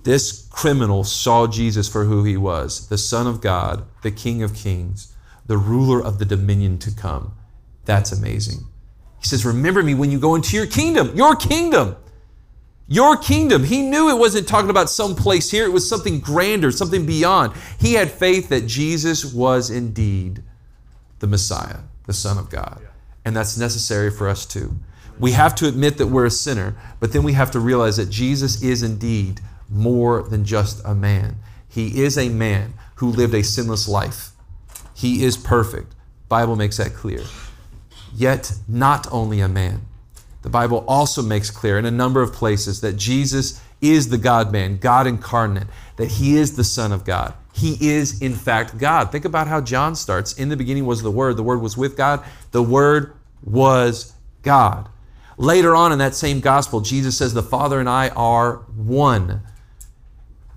This 0.03 0.47
criminal 0.51 1.05
saw 1.05 1.47
Jesus 1.47 1.89
for 1.89 2.05
who 2.05 2.25
he 2.25 2.37
was 2.37 2.89
the 2.89 2.99
Son 2.99 3.27
of 3.27 3.41
God, 3.41 3.87
the 4.03 4.11
King 4.11 4.43
of 4.43 4.55
Kings, 4.55 5.15
the 5.47 5.57
ruler 5.57 6.05
of 6.05 6.19
the 6.19 6.25
dominion 6.25 6.79
to 6.79 6.91
come. 6.91 7.35
That's 7.85 8.11
amazing. 8.11 8.67
He 9.21 9.27
says, 9.29 9.47
Remember 9.47 9.83
me 9.83 9.95
when 9.95 10.11
you 10.11 10.19
go 10.19 10.35
into 10.35 10.57
your 10.57 10.67
kingdom, 10.67 11.17
your 11.17 11.37
kingdom. 11.37 11.97
Your 12.91 13.19
kingdom. 13.19 13.65
He 13.65 13.83
knew 13.83 14.09
it 14.09 14.19
wasn't 14.19 14.49
talking 14.49 14.71
about 14.71 14.89
some 14.89 15.15
place 15.15 15.51
here, 15.51 15.65
it 15.65 15.73
was 15.73 15.89
something 15.89 16.19
grander, 16.19 16.73
something 16.73 17.07
beyond. 17.07 17.53
He 17.79 17.95
had 17.95 18.11
faith 18.11 18.49
that 18.49 18.67
Jesus 18.67 19.25
was 19.25 19.71
indeed 19.71 20.43
the 21.19 21.27
Messiah, 21.27 21.81
the 22.07 22.15
Son 22.15 22.39
of 22.39 22.51
God. 22.51 22.88
And 23.29 23.37
that's 23.37 23.59
necessary 23.59 24.11
for 24.11 24.27
us 24.27 24.47
too. 24.47 24.75
We 25.19 25.33
have 25.33 25.55
to 25.57 25.69
admit 25.69 25.99
that 25.99 26.07
we're 26.07 26.25
a 26.25 26.31
sinner, 26.31 26.75
but 26.99 27.13
then 27.13 27.25
we 27.25 27.35
have 27.35 27.51
to 27.51 27.61
realize 27.61 27.99
that 27.99 28.09
Jesus 28.09 28.63
is 28.63 28.83
indeed 28.83 29.43
more 29.69 30.23
than 30.23 30.47
just 30.47 30.81
a 30.83 30.95
man. 30.95 31.37
He 31.69 32.01
is 32.03 32.17
a 32.17 32.31
man 32.31 32.73
who 32.95 33.11
lived 33.11 33.35
a 33.35 33.45
sinless 33.45 33.87
life. 33.87 34.31
He 34.95 35.25
is 35.25 35.37
perfect. 35.37 35.95
Bible 36.31 36.57
makes 36.57 36.79
that 36.79 36.95
clear 36.95 37.21
yet 38.15 38.55
not 38.67 39.07
only 39.13 39.41
a 39.41 39.49
man. 39.49 39.83
The 40.41 40.49
Bible 40.49 40.87
also 40.89 41.21
makes 41.21 41.51
clear 41.51 41.79
in 41.79 41.85
a 41.85 41.91
number 41.91 42.23
of 42.23 42.33
places 42.33 42.81
that 42.81 42.97
Jesus 42.97 43.61
is 43.83 44.09
the 44.09 44.17
God 44.17 44.51
man, 44.51 44.79
God 44.79 45.07
incarnate, 45.07 45.67
that 45.97 46.13
he 46.13 46.39
is 46.39 46.57
the 46.57 46.65
Son 46.65 46.93
of 46.93 47.05
God. 47.05 47.35
He 47.53 47.77
is, 47.91 48.23
in 48.23 48.35
fact, 48.35 48.79
God. 48.79 49.11
Think 49.11 49.25
about 49.25 49.49
how 49.49 49.61
John 49.61 49.97
starts. 49.97 50.33
In 50.33 50.49
the 50.49 50.57
beginning 50.57 50.87
was 50.87 51.03
the 51.03 51.11
Word, 51.11 51.37
the 51.37 51.43
Word 51.43 51.61
was 51.61 51.77
with 51.77 51.97
God, 51.97 52.25
the 52.53 52.63
Word 52.63 53.15
was 53.43 54.13
God. 54.43 54.89
Later 55.37 55.75
on 55.75 55.93
in 55.93 55.99
that 55.99 56.15
same 56.15 56.41
gospel, 56.41 56.81
Jesus 56.81 57.17
says, 57.17 57.35
The 57.35 57.43
Father 57.43 57.79
and 57.81 57.89
I 57.89 58.09
are 58.11 58.57
one. 58.75 59.43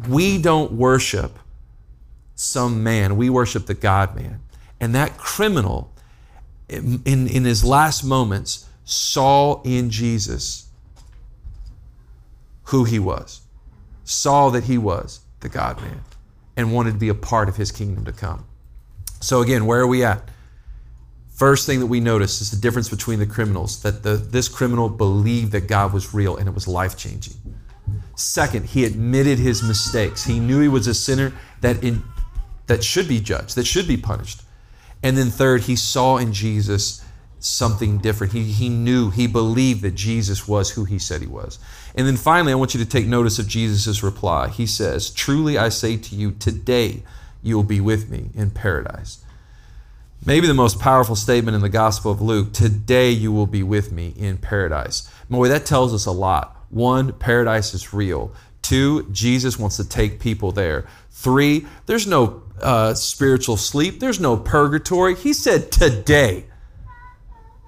We 0.09 0.39
don't 0.41 0.71
worship 0.73 1.37
some 2.35 2.81
man, 2.81 3.17
we 3.17 3.29
worship 3.29 3.67
the 3.67 3.75
God 3.75 4.15
man. 4.15 4.41
And 4.79 4.95
that 4.95 5.17
criminal 5.17 5.91
in, 6.71 7.27
in 7.27 7.43
his 7.43 7.63
last 7.63 8.03
moments, 8.03 8.65
saw 8.83 9.61
in 9.63 9.89
Jesus 9.89 10.69
who 12.65 12.85
he 12.85 12.99
was, 12.99 13.41
saw 14.03 14.49
that 14.49 14.65
he 14.65 14.77
was 14.77 15.21
the 15.41 15.49
God 15.49 15.81
man, 15.81 16.01
and 16.55 16.73
wanted 16.73 16.93
to 16.93 16.97
be 16.97 17.09
a 17.09 17.15
part 17.15 17.49
of 17.49 17.57
his 17.57 17.71
kingdom 17.71 18.05
to 18.05 18.11
come. 18.11 18.45
So, 19.19 19.41
again, 19.41 19.65
where 19.65 19.81
are 19.81 19.87
we 19.87 20.03
at? 20.03 20.27
First 21.41 21.65
thing 21.65 21.79
that 21.79 21.87
we 21.87 21.99
notice 21.99 22.39
is 22.39 22.51
the 22.51 22.57
difference 22.57 22.87
between 22.87 23.17
the 23.17 23.25
criminals 23.25 23.81
that 23.81 24.03
the, 24.03 24.15
this 24.15 24.47
criminal 24.47 24.87
believed 24.89 25.53
that 25.53 25.67
God 25.67 25.91
was 25.91 26.13
real 26.13 26.37
and 26.37 26.47
it 26.47 26.53
was 26.53 26.67
life 26.67 26.95
changing. 26.95 27.33
Second, 28.15 28.67
he 28.67 28.85
admitted 28.85 29.39
his 29.39 29.63
mistakes. 29.63 30.23
He 30.23 30.39
knew 30.39 30.59
he 30.59 30.67
was 30.67 30.85
a 30.85 30.93
sinner 30.93 31.33
that, 31.61 31.83
in, 31.83 32.03
that 32.67 32.83
should 32.83 33.07
be 33.07 33.19
judged, 33.19 33.55
that 33.55 33.65
should 33.65 33.87
be 33.87 33.97
punished. 33.97 34.43
And 35.01 35.17
then, 35.17 35.31
third, 35.31 35.61
he 35.61 35.75
saw 35.75 36.17
in 36.17 36.31
Jesus 36.31 37.03
something 37.39 37.97
different. 37.97 38.33
He, 38.33 38.43
he 38.43 38.69
knew, 38.69 39.09
he 39.09 39.25
believed 39.25 39.81
that 39.81 39.95
Jesus 39.95 40.47
was 40.47 40.69
who 40.69 40.85
he 40.85 40.99
said 40.99 41.21
he 41.21 41.27
was. 41.27 41.57
And 41.95 42.05
then 42.05 42.17
finally, 42.17 42.51
I 42.51 42.55
want 42.55 42.75
you 42.75 42.83
to 42.83 42.87
take 42.87 43.07
notice 43.07 43.39
of 43.39 43.47
Jesus' 43.47 44.03
reply. 44.03 44.49
He 44.49 44.67
says, 44.67 45.09
Truly 45.09 45.57
I 45.57 45.69
say 45.69 45.97
to 45.97 46.15
you, 46.15 46.33
today 46.33 47.01
you 47.41 47.55
will 47.55 47.63
be 47.63 47.81
with 47.81 48.11
me 48.11 48.29
in 48.35 48.51
paradise. 48.51 49.23
Maybe 50.23 50.45
the 50.45 50.53
most 50.53 50.79
powerful 50.79 51.15
statement 51.15 51.55
in 51.55 51.61
the 51.61 51.69
Gospel 51.69 52.11
of 52.11 52.21
Luke 52.21 52.53
today 52.53 53.09
you 53.09 53.31
will 53.31 53.47
be 53.47 53.63
with 53.63 53.91
me 53.91 54.13
in 54.15 54.37
paradise. 54.37 55.09
Boy, 55.31 55.47
that 55.47 55.65
tells 55.65 55.95
us 55.95 56.05
a 56.05 56.11
lot. 56.11 56.55
One, 56.69 57.13
paradise 57.13 57.73
is 57.73 57.91
real. 57.91 58.31
Two, 58.61 59.09
Jesus 59.11 59.57
wants 59.57 59.77
to 59.77 59.89
take 59.89 60.19
people 60.19 60.51
there. 60.51 60.85
Three, 61.09 61.65
there's 61.87 62.05
no 62.05 62.43
uh, 62.61 62.93
spiritual 62.93 63.57
sleep, 63.57 63.99
there's 63.99 64.19
no 64.19 64.37
purgatory. 64.37 65.15
He 65.15 65.33
said, 65.33 65.71
Today. 65.71 66.45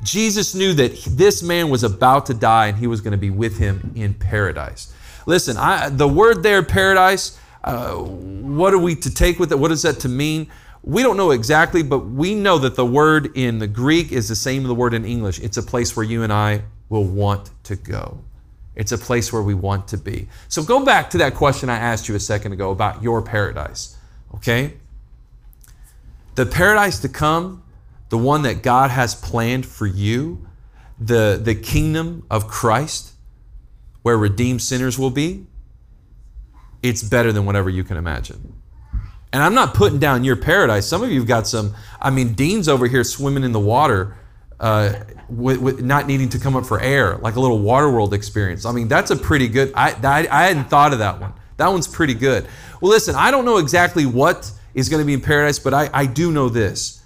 Jesus 0.03 0.53
knew 0.53 0.73
that 0.73 1.01
this 1.09 1.41
man 1.41 1.69
was 1.69 1.81
about 1.81 2.27
to 2.27 2.35
die 2.35 2.67
and 2.67 2.77
he 2.77 2.85
was 2.85 3.01
going 3.01 3.13
to 3.13 3.17
be 3.17 3.31
with 3.31 3.57
him 3.57 3.93
in 3.95 4.13
paradise. 4.13 4.93
Listen, 5.25 5.57
I, 5.57 5.89
the 5.89 6.07
word 6.07 6.43
there, 6.43 6.61
paradise, 6.61 7.39
uh, 7.63 7.93
what 7.95 8.73
are 8.73 8.79
we 8.79 8.95
to 8.95 9.11
take 9.11 9.39
with 9.39 9.51
it? 9.51 9.57
What 9.57 9.71
is 9.71 9.81
that 9.83 10.01
to 10.01 10.09
mean? 10.09 10.51
We 10.83 11.01
don't 11.01 11.15
know 11.15 11.31
exactly, 11.31 11.81
but 11.81 11.99
we 11.99 12.35
know 12.35 12.57
that 12.59 12.75
the 12.75 12.85
word 12.85 13.37
in 13.37 13.59
the 13.59 13.67
Greek 13.67 14.11
is 14.11 14.27
the 14.27 14.35
same 14.35 14.63
as 14.63 14.67
the 14.67 14.75
word 14.75 14.93
in 14.93 15.05
English. 15.05 15.39
It's 15.39 15.55
a 15.55 15.63
place 15.63 15.95
where 15.95 16.05
you 16.05 16.23
and 16.23 16.33
I 16.33 16.63
will 16.89 17.05
want 17.05 17.51
to 17.63 17.77
go. 17.77 18.21
It's 18.75 18.91
a 18.91 18.97
place 18.97 19.31
where 19.31 19.41
we 19.41 19.53
want 19.53 19.87
to 19.89 19.97
be. 19.97 20.27
So 20.49 20.61
go 20.61 20.83
back 20.83 21.09
to 21.11 21.17
that 21.19 21.35
question 21.35 21.69
I 21.69 21.77
asked 21.77 22.09
you 22.09 22.15
a 22.15 22.19
second 22.19 22.51
ago 22.51 22.71
about 22.71 23.01
your 23.01 23.21
paradise. 23.21 23.97
Okay? 24.35 24.73
The 26.35 26.45
paradise 26.45 26.99
to 26.99 27.09
come, 27.09 27.63
the 28.09 28.17
one 28.17 28.41
that 28.41 28.61
God 28.61 28.89
has 28.91 29.15
planned 29.15 29.65
for 29.65 29.85
you, 29.85 30.47
the, 30.99 31.39
the 31.41 31.55
kingdom 31.55 32.25
of 32.29 32.47
Christ, 32.47 33.13
where 34.01 34.17
redeemed 34.17 34.61
sinners 34.61 34.99
will 34.99 35.11
be, 35.11 35.45
it's 36.81 37.03
better 37.03 37.31
than 37.31 37.45
whatever 37.45 37.69
you 37.69 37.83
can 37.83 37.95
imagine. 37.95 38.53
And 39.33 39.41
I'm 39.41 39.55
not 39.55 39.73
putting 39.73 39.99
down 39.99 40.23
your 40.23 40.35
paradise. 40.35 40.87
Some 40.87 41.03
of 41.03 41.11
you 41.11 41.19
have 41.19 41.27
got 41.27 41.47
some, 41.47 41.73
I 41.99 42.11
mean, 42.11 42.35
Dean's 42.35 42.69
over 42.69 42.87
here 42.87 43.03
swimming 43.03 43.43
in 43.43 43.51
the 43.51 43.59
water, 43.59 44.15
uh, 44.59 44.93
with, 45.27 45.57
with 45.57 45.81
not 45.81 46.05
needing 46.05 46.29
to 46.29 46.39
come 46.39 46.55
up 46.55 46.65
for 46.65 46.79
air, 46.79 47.17
like 47.17 47.35
a 47.35 47.39
little 47.39 47.59
water 47.59 47.91
world 47.91 48.13
experience. 48.13 48.63
I 48.63 48.71
mean, 48.71 48.87
that's 48.87 49.09
a 49.09 49.15
pretty 49.15 49.47
good, 49.47 49.73
I, 49.75 49.89
I, 50.03 50.27
I 50.29 50.43
hadn't 50.45 50.69
thought 50.69 50.93
of 50.93 50.99
that 50.99 51.19
one. 51.19 51.33
That 51.57 51.69
one's 51.69 51.87
pretty 51.87 52.13
good. 52.13 52.47
Well, 52.79 52.91
listen, 52.91 53.15
I 53.15 53.31
don't 53.31 53.43
know 53.43 53.57
exactly 53.57 54.05
what 54.05 54.51
is 54.75 54.87
going 54.87 55.01
to 55.01 55.05
be 55.05 55.13
in 55.13 55.21
paradise, 55.21 55.57
but 55.57 55.73
I, 55.73 55.89
I 55.91 56.05
do 56.05 56.31
know 56.31 56.47
this. 56.47 57.03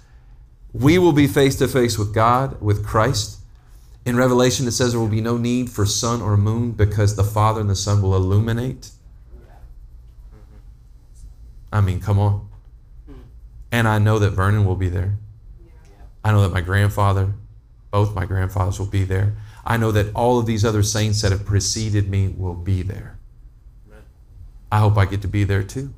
We 0.74 0.98
will 0.98 1.12
be 1.12 1.26
face 1.26 1.56
to 1.56 1.66
face 1.66 1.98
with 1.98 2.12
God, 2.12 2.60
with 2.60 2.84
Christ. 2.84 3.38
In 4.04 4.16
Revelation, 4.16 4.66
it 4.66 4.72
says 4.72 4.92
there 4.92 5.00
will 5.00 5.08
be 5.08 5.22
no 5.22 5.38
need 5.38 5.70
for 5.70 5.86
sun 5.86 6.20
or 6.20 6.36
moon 6.36 6.72
because 6.72 7.16
the 7.16 7.24
Father 7.24 7.60
and 7.60 7.70
the 7.70 7.76
Son 7.76 8.02
will 8.02 8.14
illuminate. 8.14 8.90
I 11.72 11.80
mean, 11.80 12.00
come 12.00 12.18
on. 12.18 12.48
And 13.70 13.86
I 13.86 13.98
know 13.98 14.18
that 14.18 14.30
Vernon 14.30 14.64
will 14.64 14.76
be 14.76 14.88
there. 14.88 15.18
I 16.24 16.32
know 16.32 16.42
that 16.42 16.52
my 16.52 16.60
grandfather, 16.60 17.34
both 17.90 18.14
my 18.14 18.24
grandfathers 18.24 18.78
will 18.78 18.86
be 18.86 19.04
there. 19.04 19.36
I 19.64 19.76
know 19.76 19.92
that 19.92 20.14
all 20.14 20.38
of 20.38 20.46
these 20.46 20.64
other 20.64 20.82
saints 20.82 21.22
that 21.22 21.32
have 21.32 21.44
preceded 21.44 22.08
me 22.08 22.28
will 22.28 22.54
be 22.54 22.82
there. 22.82 23.18
I 24.72 24.78
hope 24.78 24.96
I 24.96 25.04
get 25.04 25.22
to 25.22 25.28
be 25.28 25.44
there 25.44 25.62
too. 25.62 25.94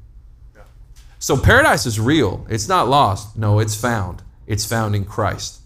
So 1.18 1.36
paradise 1.36 1.86
is 1.86 2.00
real. 2.00 2.46
It's 2.48 2.68
not 2.68 2.88
lost. 2.88 3.36
No, 3.36 3.58
it's 3.58 3.74
found. 3.74 4.22
It's 4.46 4.64
found 4.64 4.96
in 4.96 5.04
Christ. 5.04 5.60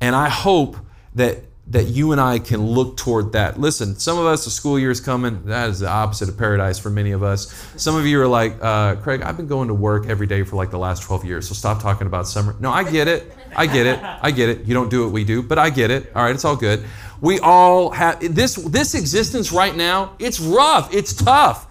And 0.00 0.14
I 0.14 0.28
hope 0.28 0.76
that 1.14 1.38
that 1.68 1.84
you 1.84 2.12
and 2.12 2.20
I 2.20 2.38
can 2.38 2.64
look 2.64 2.96
toward 2.96 3.32
that. 3.32 3.58
Listen, 3.58 3.96
some 3.96 4.18
of 4.18 4.26
us, 4.26 4.44
the 4.44 4.50
school 4.50 4.78
year 4.78 4.92
is 4.92 5.00
coming. 5.00 5.44
That 5.46 5.68
is 5.68 5.80
the 5.80 5.88
opposite 5.88 6.28
of 6.28 6.38
paradise 6.38 6.78
for 6.78 6.90
many 6.90 7.10
of 7.10 7.24
us. 7.24 7.52
Some 7.76 7.96
of 7.96 8.06
you 8.06 8.20
are 8.20 8.26
like, 8.28 8.56
uh, 8.62 8.96
Craig, 8.96 9.22
I've 9.22 9.36
been 9.36 9.48
going 9.48 9.68
to 9.68 9.74
work 9.74 10.06
every 10.06 10.28
day 10.28 10.44
for 10.44 10.54
like 10.54 10.70
the 10.70 10.78
last 10.78 11.02
12 11.02 11.24
years, 11.24 11.48
so 11.48 11.54
stop 11.54 11.82
talking 11.82 12.06
about 12.06 12.28
summer. 12.28 12.54
No, 12.60 12.70
I 12.70 12.88
get 12.88 13.08
it. 13.08 13.32
I 13.56 13.66
get 13.66 13.86
it. 13.86 13.98
I 14.02 14.30
get 14.30 14.48
it. 14.48 14.64
You 14.64 14.74
don't 14.74 14.90
do 14.90 15.02
what 15.04 15.12
we 15.12 15.24
do, 15.24 15.42
but 15.42 15.58
I 15.58 15.70
get 15.70 15.90
it. 15.90 16.12
All 16.14 16.22
right, 16.22 16.34
it's 16.34 16.44
all 16.44 16.56
good. 16.56 16.84
We 17.20 17.40
all 17.40 17.90
have 17.90 18.20
this 18.34 18.56
this 18.56 18.94
existence 18.94 19.50
right 19.50 19.74
now. 19.74 20.14
It's 20.18 20.38
rough. 20.38 20.94
It's 20.94 21.14
tough. 21.14 21.66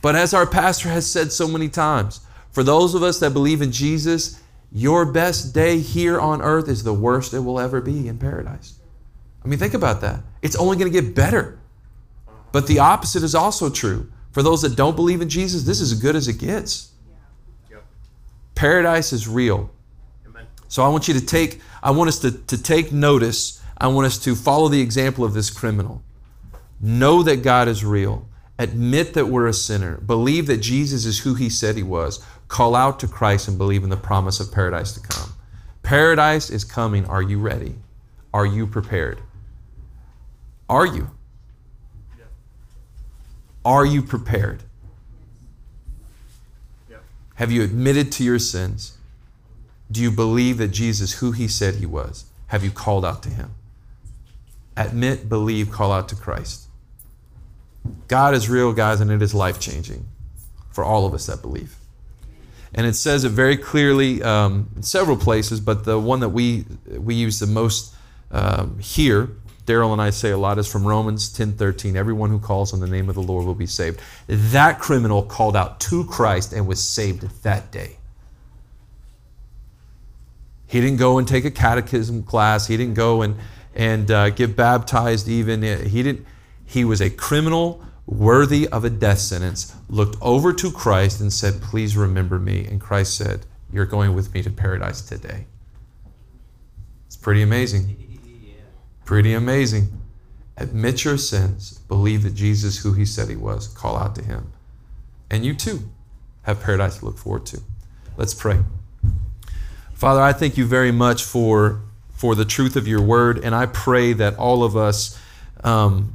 But 0.00 0.14
as 0.14 0.32
our 0.32 0.46
pastor 0.46 0.88
has 0.88 1.10
said 1.10 1.32
so 1.32 1.48
many 1.48 1.68
times, 1.68 2.20
for 2.52 2.62
those 2.62 2.94
of 2.94 3.02
us 3.02 3.18
that 3.18 3.32
believe 3.32 3.60
in 3.60 3.72
Jesus, 3.72 4.40
your 4.70 5.06
best 5.06 5.54
day 5.54 5.78
here 5.78 6.20
on 6.20 6.42
earth 6.42 6.68
is 6.68 6.84
the 6.84 6.92
worst 6.92 7.32
it 7.32 7.40
will 7.40 7.58
ever 7.58 7.80
be 7.80 8.08
in 8.08 8.18
paradise. 8.18 8.78
I 9.44 9.48
mean, 9.48 9.58
think 9.58 9.74
about 9.74 10.00
that. 10.02 10.20
It's 10.42 10.56
only 10.56 10.76
going 10.76 10.92
to 10.92 11.00
get 11.00 11.14
better. 11.14 11.58
But 12.52 12.66
the 12.66 12.78
opposite 12.78 13.22
is 13.22 13.34
also 13.34 13.70
true. 13.70 14.10
For 14.32 14.42
those 14.42 14.62
that 14.62 14.76
don't 14.76 14.96
believe 14.96 15.20
in 15.20 15.28
Jesus, 15.28 15.62
this 15.62 15.80
is 15.80 15.92
as 15.92 16.00
good 16.00 16.16
as 16.16 16.28
it 16.28 16.38
gets. 16.38 16.92
Paradise 18.54 19.12
is 19.12 19.28
real. 19.28 19.70
So 20.68 20.82
I 20.82 20.88
want 20.88 21.08
you 21.08 21.14
to 21.14 21.24
take, 21.24 21.60
I 21.82 21.90
want 21.92 22.08
us 22.08 22.18
to, 22.20 22.30
to 22.30 22.62
take 22.62 22.92
notice. 22.92 23.62
I 23.78 23.86
want 23.88 24.06
us 24.06 24.18
to 24.24 24.34
follow 24.34 24.68
the 24.68 24.80
example 24.80 25.24
of 25.24 25.32
this 25.32 25.48
criminal. 25.48 26.02
Know 26.80 27.22
that 27.22 27.42
God 27.42 27.68
is 27.68 27.84
real. 27.84 28.28
Admit 28.58 29.14
that 29.14 29.26
we're 29.26 29.46
a 29.46 29.52
sinner. 29.54 29.96
Believe 29.98 30.46
that 30.48 30.58
Jesus 30.58 31.06
is 31.06 31.20
who 31.20 31.34
he 31.34 31.48
said 31.48 31.76
he 31.76 31.82
was 31.82 32.22
call 32.48 32.74
out 32.74 32.98
to 33.00 33.06
Christ 33.08 33.48
and 33.48 33.56
believe 33.56 33.84
in 33.84 33.90
the 33.90 33.96
promise 33.96 34.40
of 34.40 34.52
paradise 34.52 34.92
to 34.94 35.00
come. 35.00 35.32
Paradise 35.82 36.50
is 36.50 36.64
coming. 36.64 37.06
Are 37.06 37.22
you 37.22 37.38
ready? 37.38 37.76
Are 38.34 38.46
you 38.46 38.66
prepared? 38.66 39.20
Are 40.68 40.86
you? 40.86 41.10
Are 43.64 43.86
you 43.86 44.02
prepared? 44.02 44.62
Have 47.36 47.52
you 47.52 47.62
admitted 47.62 48.10
to 48.12 48.24
your 48.24 48.38
sins? 48.38 48.98
Do 49.90 50.02
you 50.02 50.10
believe 50.10 50.58
that 50.58 50.68
Jesus, 50.68 51.20
who 51.20 51.32
he 51.32 51.46
said 51.46 51.76
he 51.76 51.86
was? 51.86 52.24
Have 52.48 52.64
you 52.64 52.70
called 52.70 53.04
out 53.04 53.22
to 53.22 53.30
him? 53.30 53.54
Admit, 54.76 55.28
believe, 55.28 55.70
call 55.70 55.92
out 55.92 56.08
to 56.08 56.16
Christ. 56.16 56.66
God 58.08 58.34
is 58.34 58.48
real, 58.48 58.72
guys, 58.72 59.00
and 59.00 59.10
it 59.10 59.22
is 59.22 59.34
life 59.34 59.60
changing 59.60 60.08
for 60.70 60.84
all 60.84 61.06
of 61.06 61.14
us 61.14 61.26
that 61.26 61.40
believe. 61.40 61.77
And 62.78 62.86
it 62.86 62.94
says 62.94 63.24
it 63.24 63.30
very 63.30 63.56
clearly 63.56 64.22
um, 64.22 64.70
in 64.76 64.84
several 64.84 65.16
places, 65.16 65.58
but 65.58 65.82
the 65.82 65.98
one 65.98 66.20
that 66.20 66.28
we, 66.28 66.64
we 66.86 67.16
use 67.16 67.40
the 67.40 67.48
most 67.48 67.92
um, 68.30 68.78
here, 68.78 69.30
Daryl 69.66 69.92
and 69.92 70.00
I 70.00 70.10
say 70.10 70.30
a 70.30 70.38
lot, 70.38 70.60
is 70.60 70.70
from 70.70 70.86
Romans 70.86 71.28
10 71.32 71.54
13. 71.54 71.96
Everyone 71.96 72.30
who 72.30 72.38
calls 72.38 72.72
on 72.72 72.78
the 72.78 72.86
name 72.86 73.08
of 73.08 73.16
the 73.16 73.20
Lord 73.20 73.46
will 73.46 73.56
be 73.56 73.66
saved. 73.66 73.98
That 74.28 74.78
criminal 74.78 75.24
called 75.24 75.56
out 75.56 75.80
to 75.80 76.04
Christ 76.04 76.52
and 76.52 76.68
was 76.68 76.80
saved 76.80 77.42
that 77.42 77.72
day. 77.72 77.96
He 80.68 80.80
didn't 80.80 80.98
go 80.98 81.18
and 81.18 81.26
take 81.26 81.44
a 81.44 81.50
catechism 81.50 82.22
class. 82.22 82.68
He 82.68 82.76
didn't 82.76 82.94
go 82.94 83.22
and, 83.22 83.38
and 83.74 84.08
uh, 84.08 84.30
get 84.30 84.54
baptized 84.54 85.26
even. 85.26 85.62
He, 85.62 86.04
didn't, 86.04 86.24
he 86.64 86.84
was 86.84 87.00
a 87.00 87.10
criminal 87.10 87.82
worthy 88.08 88.66
of 88.68 88.84
a 88.84 88.90
death 88.90 89.18
sentence, 89.18 89.76
looked 89.88 90.16
over 90.22 90.52
to 90.54 90.72
Christ 90.72 91.20
and 91.20 91.32
said, 91.32 91.60
Please 91.60 91.96
remember 91.96 92.38
me. 92.38 92.66
And 92.66 92.80
Christ 92.80 93.16
said, 93.16 93.44
You're 93.70 93.86
going 93.86 94.14
with 94.14 94.32
me 94.32 94.42
to 94.42 94.50
paradise 94.50 95.02
today. 95.02 95.46
It's 97.06 97.16
pretty 97.16 97.42
amazing. 97.42 98.04
Pretty 99.04 99.32
amazing. 99.32 99.88
Admit 100.58 101.02
your 101.02 101.16
sins, 101.16 101.78
believe 101.88 102.24
that 102.24 102.34
Jesus, 102.34 102.82
who 102.82 102.92
he 102.92 103.06
said 103.06 103.30
he 103.30 103.36
was, 103.36 103.68
call 103.68 103.96
out 103.96 104.14
to 104.16 104.22
him. 104.22 104.52
And 105.30 105.46
you 105.46 105.54
too 105.54 105.88
have 106.42 106.60
paradise 106.60 106.98
to 106.98 107.06
look 107.06 107.16
forward 107.16 107.46
to. 107.46 107.62
Let's 108.18 108.34
pray. 108.34 108.58
Father, 109.94 110.20
I 110.20 110.34
thank 110.34 110.58
you 110.58 110.66
very 110.66 110.92
much 110.92 111.24
for, 111.24 111.80
for 112.10 112.34
the 112.34 112.44
truth 112.44 112.76
of 112.76 112.86
your 112.86 113.00
word, 113.00 113.42
and 113.42 113.54
I 113.54 113.64
pray 113.64 114.12
that 114.12 114.36
all 114.36 114.62
of 114.62 114.76
us. 114.76 115.18
Um, 115.64 116.12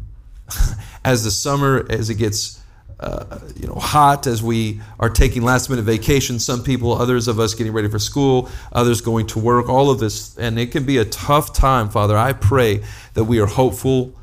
as 1.06 1.24
the 1.24 1.32
summer, 1.32 1.86
as 1.90 2.10
it 2.10 2.16
gets 2.16 2.60
uh, 3.00 3.40
you 3.56 3.68
know, 3.68 3.76
hot 3.76 4.28
as 4.28 4.42
we 4.42 4.80
are 5.00 5.10
taking 5.10 5.44
last 5.44 5.70
minute 5.70 5.84
vacation. 5.84 6.40
Some 6.40 6.64
people, 6.64 6.94
others 6.94 7.28
of 7.28 7.40
us 7.40 7.54
getting 7.54 7.74
ready 7.74 7.90
for 7.90 8.00
school, 8.00 8.50
others 8.72 9.02
going 9.02 9.28
to 9.28 9.40
work, 9.40 9.68
all 9.68 9.90
of 9.90 10.00
this. 10.00 10.38
And 10.38 10.58
it 10.58 10.72
can 10.72 10.86
be 10.86 10.98
a 10.98 11.06
tough 11.06 11.54
time, 11.54 11.90
Father. 11.90 12.18
I 12.18 12.34
pray 12.34 12.84
that 13.14 13.26
we 13.26 13.40
are 13.40 13.46
hopeful 13.46 14.14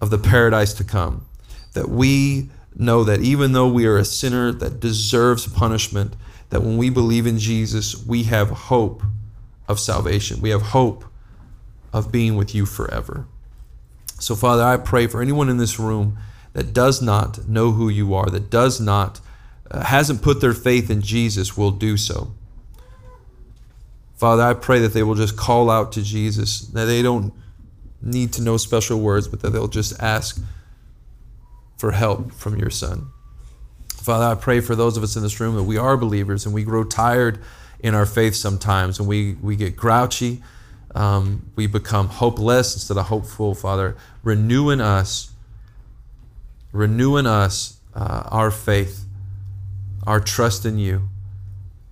of 0.00 0.10
the 0.10 0.18
paradise 0.18 0.74
to 0.74 0.84
come. 0.84 1.24
That 1.72 1.88
we 1.88 2.50
know 2.74 3.04
that 3.04 3.20
even 3.20 3.52
though 3.52 3.68
we 3.68 3.86
are 3.86 3.96
a 3.96 4.04
sinner 4.04 4.52
that 4.52 4.80
deserves 4.80 5.46
punishment, 5.46 6.14
that 6.50 6.62
when 6.62 6.76
we 6.76 6.90
believe 6.90 7.26
in 7.26 7.38
Jesus, 7.38 8.04
we 8.04 8.24
have 8.24 8.50
hope 8.50 9.02
of 9.68 9.78
salvation. 9.78 10.40
We 10.40 10.50
have 10.50 10.62
hope 10.62 11.04
of 11.92 12.12
being 12.12 12.36
with 12.36 12.54
you 12.54 12.66
forever. 12.66 13.26
So, 14.20 14.36
Father, 14.36 14.62
I 14.62 14.76
pray 14.76 15.06
for 15.06 15.22
anyone 15.22 15.48
in 15.48 15.56
this 15.56 15.78
room 15.78 16.18
that 16.52 16.74
does 16.74 17.00
not 17.00 17.48
know 17.48 17.72
who 17.72 17.88
you 17.88 18.14
are, 18.14 18.26
that 18.26 18.50
does 18.50 18.78
not, 18.78 19.20
uh, 19.70 19.84
hasn't 19.84 20.20
put 20.20 20.42
their 20.42 20.52
faith 20.52 20.90
in 20.90 21.00
Jesus, 21.00 21.56
will 21.56 21.70
do 21.70 21.96
so. 21.96 22.34
Father, 24.16 24.42
I 24.42 24.52
pray 24.52 24.78
that 24.80 24.92
they 24.92 25.02
will 25.02 25.14
just 25.14 25.38
call 25.38 25.70
out 25.70 25.92
to 25.92 26.02
Jesus, 26.02 26.60
that 26.60 26.84
they 26.84 27.00
don't 27.00 27.32
need 28.02 28.34
to 28.34 28.42
know 28.42 28.58
special 28.58 29.00
words, 29.00 29.26
but 29.26 29.40
that 29.40 29.50
they'll 29.50 29.68
just 29.68 29.98
ask 30.02 30.42
for 31.78 31.92
help 31.92 32.32
from 32.32 32.56
your 32.56 32.68
Son. 32.68 33.06
Father, 33.88 34.26
I 34.26 34.34
pray 34.34 34.60
for 34.60 34.76
those 34.76 34.98
of 34.98 35.02
us 35.02 35.16
in 35.16 35.22
this 35.22 35.40
room 35.40 35.56
that 35.56 35.62
we 35.62 35.78
are 35.78 35.96
believers 35.96 36.44
and 36.44 36.54
we 36.54 36.62
grow 36.62 36.84
tired 36.84 37.38
in 37.78 37.94
our 37.94 38.04
faith 38.04 38.34
sometimes 38.34 38.98
and 38.98 39.08
we, 39.08 39.34
we 39.34 39.56
get 39.56 39.76
grouchy 39.76 40.42
um, 40.94 41.50
we 41.54 41.66
become 41.66 42.08
hopeless 42.08 42.74
instead 42.74 42.96
of 42.96 43.06
hopeful, 43.06 43.54
Father. 43.54 43.96
Renew 44.22 44.70
in 44.70 44.80
us, 44.80 45.32
renew 46.72 47.16
in 47.16 47.26
us 47.26 47.78
uh, 47.94 48.24
our 48.30 48.50
faith, 48.50 49.04
our 50.06 50.20
trust 50.20 50.64
in 50.66 50.78
you. 50.78 51.08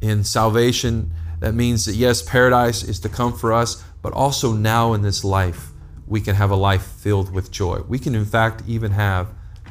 In 0.01 0.25
salvation, 0.25 1.13
that 1.41 1.55
means 1.55 1.85
that 1.87 1.95
yes, 1.95 2.23
paradise 2.23 2.83
is 2.83 2.99
to 3.01 3.09
come 3.09 3.33
for 3.33 3.53
us, 3.53 3.85
but 4.03 4.13
also 4.13 4.53
now 4.53 4.93
in 4.93 5.03
this 5.03 5.25
life, 5.25 5.71
we 6.07 6.21
can 6.21 6.35
have 6.35 6.51
a 6.51 6.57
life 6.57 6.83
filled 6.83 7.33
with 7.33 7.51
joy. 7.51 7.81
We 7.89 7.99
can, 7.99 8.15
in 8.15 8.25
fact, 8.25 8.63
even 8.67 8.93
have 8.93 9.29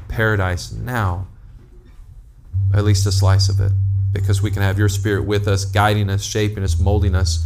paradise 0.08 0.72
now, 0.72 1.28
at 2.74 2.84
least 2.84 3.06
a 3.06 3.12
slice 3.12 3.50
of 3.50 3.60
it, 3.60 3.72
because 4.13 4.42
we 4.42 4.52
can 4.52 4.62
have 4.62 4.78
your 4.78 4.90
spirit 4.90 5.26
with 5.26 5.48
us, 5.48 5.66
guiding 5.66 6.10
us, 6.10 6.24
shaping 6.24 6.63
us, 6.63 6.80
molding 6.80 7.16
us 7.16 7.46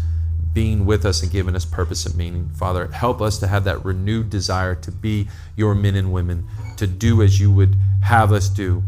being 0.54 0.86
with 0.86 1.06
us 1.06 1.24
and 1.24 1.32
giving 1.32 1.56
us 1.56 1.66
purpose 1.66 2.06
and 2.06 2.16
meaning. 2.16 2.50
Father, 2.56 2.88
help 2.88 3.22
us 3.22 3.38
to 3.40 3.48
have 3.48 3.64
that 3.64 3.84
renewed 3.86 4.30
desire 4.30 4.76
to 4.76 4.92
be 4.92 5.28
your 5.56 5.74
men 5.74 5.96
and 5.96 6.12
women, 6.12 6.48
to 6.78 6.88
do 6.88 7.22
as 7.22 7.40
you 7.40 7.52
would 7.52 7.76
have 8.04 8.32
us 8.32 8.50
do, 8.50 8.84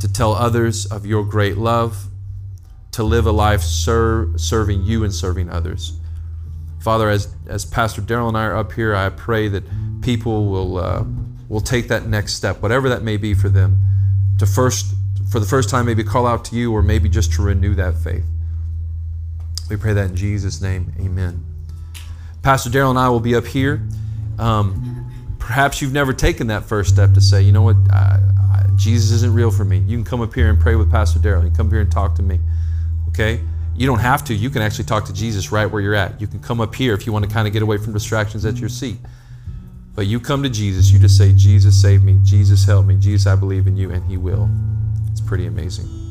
to 0.00 0.12
tell 0.12 0.32
others 0.32 0.86
of 0.86 1.06
your 1.06 1.24
great 1.24 1.56
love, 1.56 2.06
to 2.92 3.02
live 3.04 3.26
a 3.26 3.30
life 3.30 3.62
serving 3.62 4.82
you 4.82 5.04
and 5.04 5.14
serving 5.14 5.48
others. 5.48 5.92
Father, 6.80 7.08
as, 7.08 7.34
as 7.46 7.64
Pastor 7.64 8.02
Daryl 8.02 8.28
and 8.28 8.36
I 8.36 8.44
are 8.46 8.56
up 8.56 8.72
here, 8.72 8.96
I 8.96 9.10
pray 9.10 9.48
that 9.48 9.62
people 10.00 10.46
will, 10.46 10.78
uh, 10.78 11.04
will 11.48 11.60
take 11.60 11.88
that 11.88 12.06
next 12.06 12.34
step, 12.34 12.62
whatever 12.62 12.88
that 12.88 13.02
may 13.02 13.16
be 13.16 13.34
for 13.34 13.48
them, 13.48 13.80
to 14.38 14.46
first, 14.46 14.94
for 15.30 15.38
the 15.38 15.46
first 15.46 15.68
time, 15.68 15.86
maybe 15.86 16.02
call 16.02 16.26
out 16.26 16.44
to 16.46 16.56
you 16.56 16.72
or 16.72 16.82
maybe 16.82 17.08
just 17.08 17.32
to 17.34 17.42
renew 17.42 17.74
that 17.74 17.96
faith. 17.96 18.24
We 19.70 19.76
pray 19.76 19.92
that 19.92 20.10
in 20.10 20.16
Jesus' 20.16 20.60
name. 20.60 20.92
Amen. 21.00 21.44
Pastor 22.42 22.68
Daryl 22.70 22.90
and 22.90 22.98
I 22.98 23.08
will 23.08 23.20
be 23.20 23.36
up 23.36 23.46
here. 23.46 23.80
Um, 24.38 25.36
perhaps 25.38 25.80
you've 25.80 25.92
never 25.92 26.12
taken 26.12 26.48
that 26.48 26.64
first 26.64 26.92
step 26.92 27.12
to 27.14 27.20
say, 27.20 27.42
you 27.42 27.52
know 27.52 27.62
what, 27.62 27.76
I, 27.90 28.18
I, 28.52 28.66
Jesus 28.74 29.12
isn't 29.12 29.32
real 29.32 29.50
for 29.50 29.64
me. 29.64 29.78
You 29.78 29.96
can 29.96 30.04
come 30.04 30.20
up 30.20 30.34
here 30.34 30.50
and 30.50 30.58
pray 30.58 30.74
with 30.74 30.90
Pastor 30.90 31.20
Daryl. 31.20 31.44
You 31.44 31.48
can 31.48 31.56
come 31.56 31.70
here 31.70 31.80
and 31.80 31.90
talk 31.90 32.16
to 32.16 32.22
me. 32.22 32.40
Okay? 33.08 33.40
You 33.76 33.86
don't 33.86 34.00
have 34.00 34.24
to. 34.24 34.34
You 34.34 34.50
can 34.50 34.60
actually 34.60 34.86
talk 34.86 35.04
to 35.06 35.12
Jesus 35.12 35.52
right 35.52 35.66
where 35.66 35.80
you're 35.80 35.94
at. 35.94 36.20
You 36.20 36.26
can 36.26 36.40
come 36.40 36.60
up 36.60 36.74
here 36.74 36.92
if 36.92 37.06
you 37.06 37.12
want 37.12 37.24
to 37.24 37.30
kind 37.30 37.46
of 37.46 37.52
get 37.52 37.62
away 37.62 37.78
from 37.78 37.92
distractions 37.92 38.44
at 38.44 38.56
your 38.56 38.68
seat. 38.68 38.96
But 39.94 40.06
you 40.06 40.18
come 40.18 40.42
to 40.42 40.50
Jesus, 40.50 40.90
you 40.90 40.98
just 40.98 41.16
say, 41.16 41.32
Jesus, 41.32 41.80
save 41.80 42.02
me. 42.02 42.18
Jesus, 42.22 42.64
help 42.64 42.86
me. 42.86 42.96
Jesus, 42.96 43.26
I 43.26 43.36
believe 43.36 43.66
in 43.66 43.76
you, 43.76 43.90
and 43.90 44.04
He 44.04 44.16
will. 44.16 44.48
It's 45.10 45.20
pretty 45.20 45.46
amazing. 45.46 46.09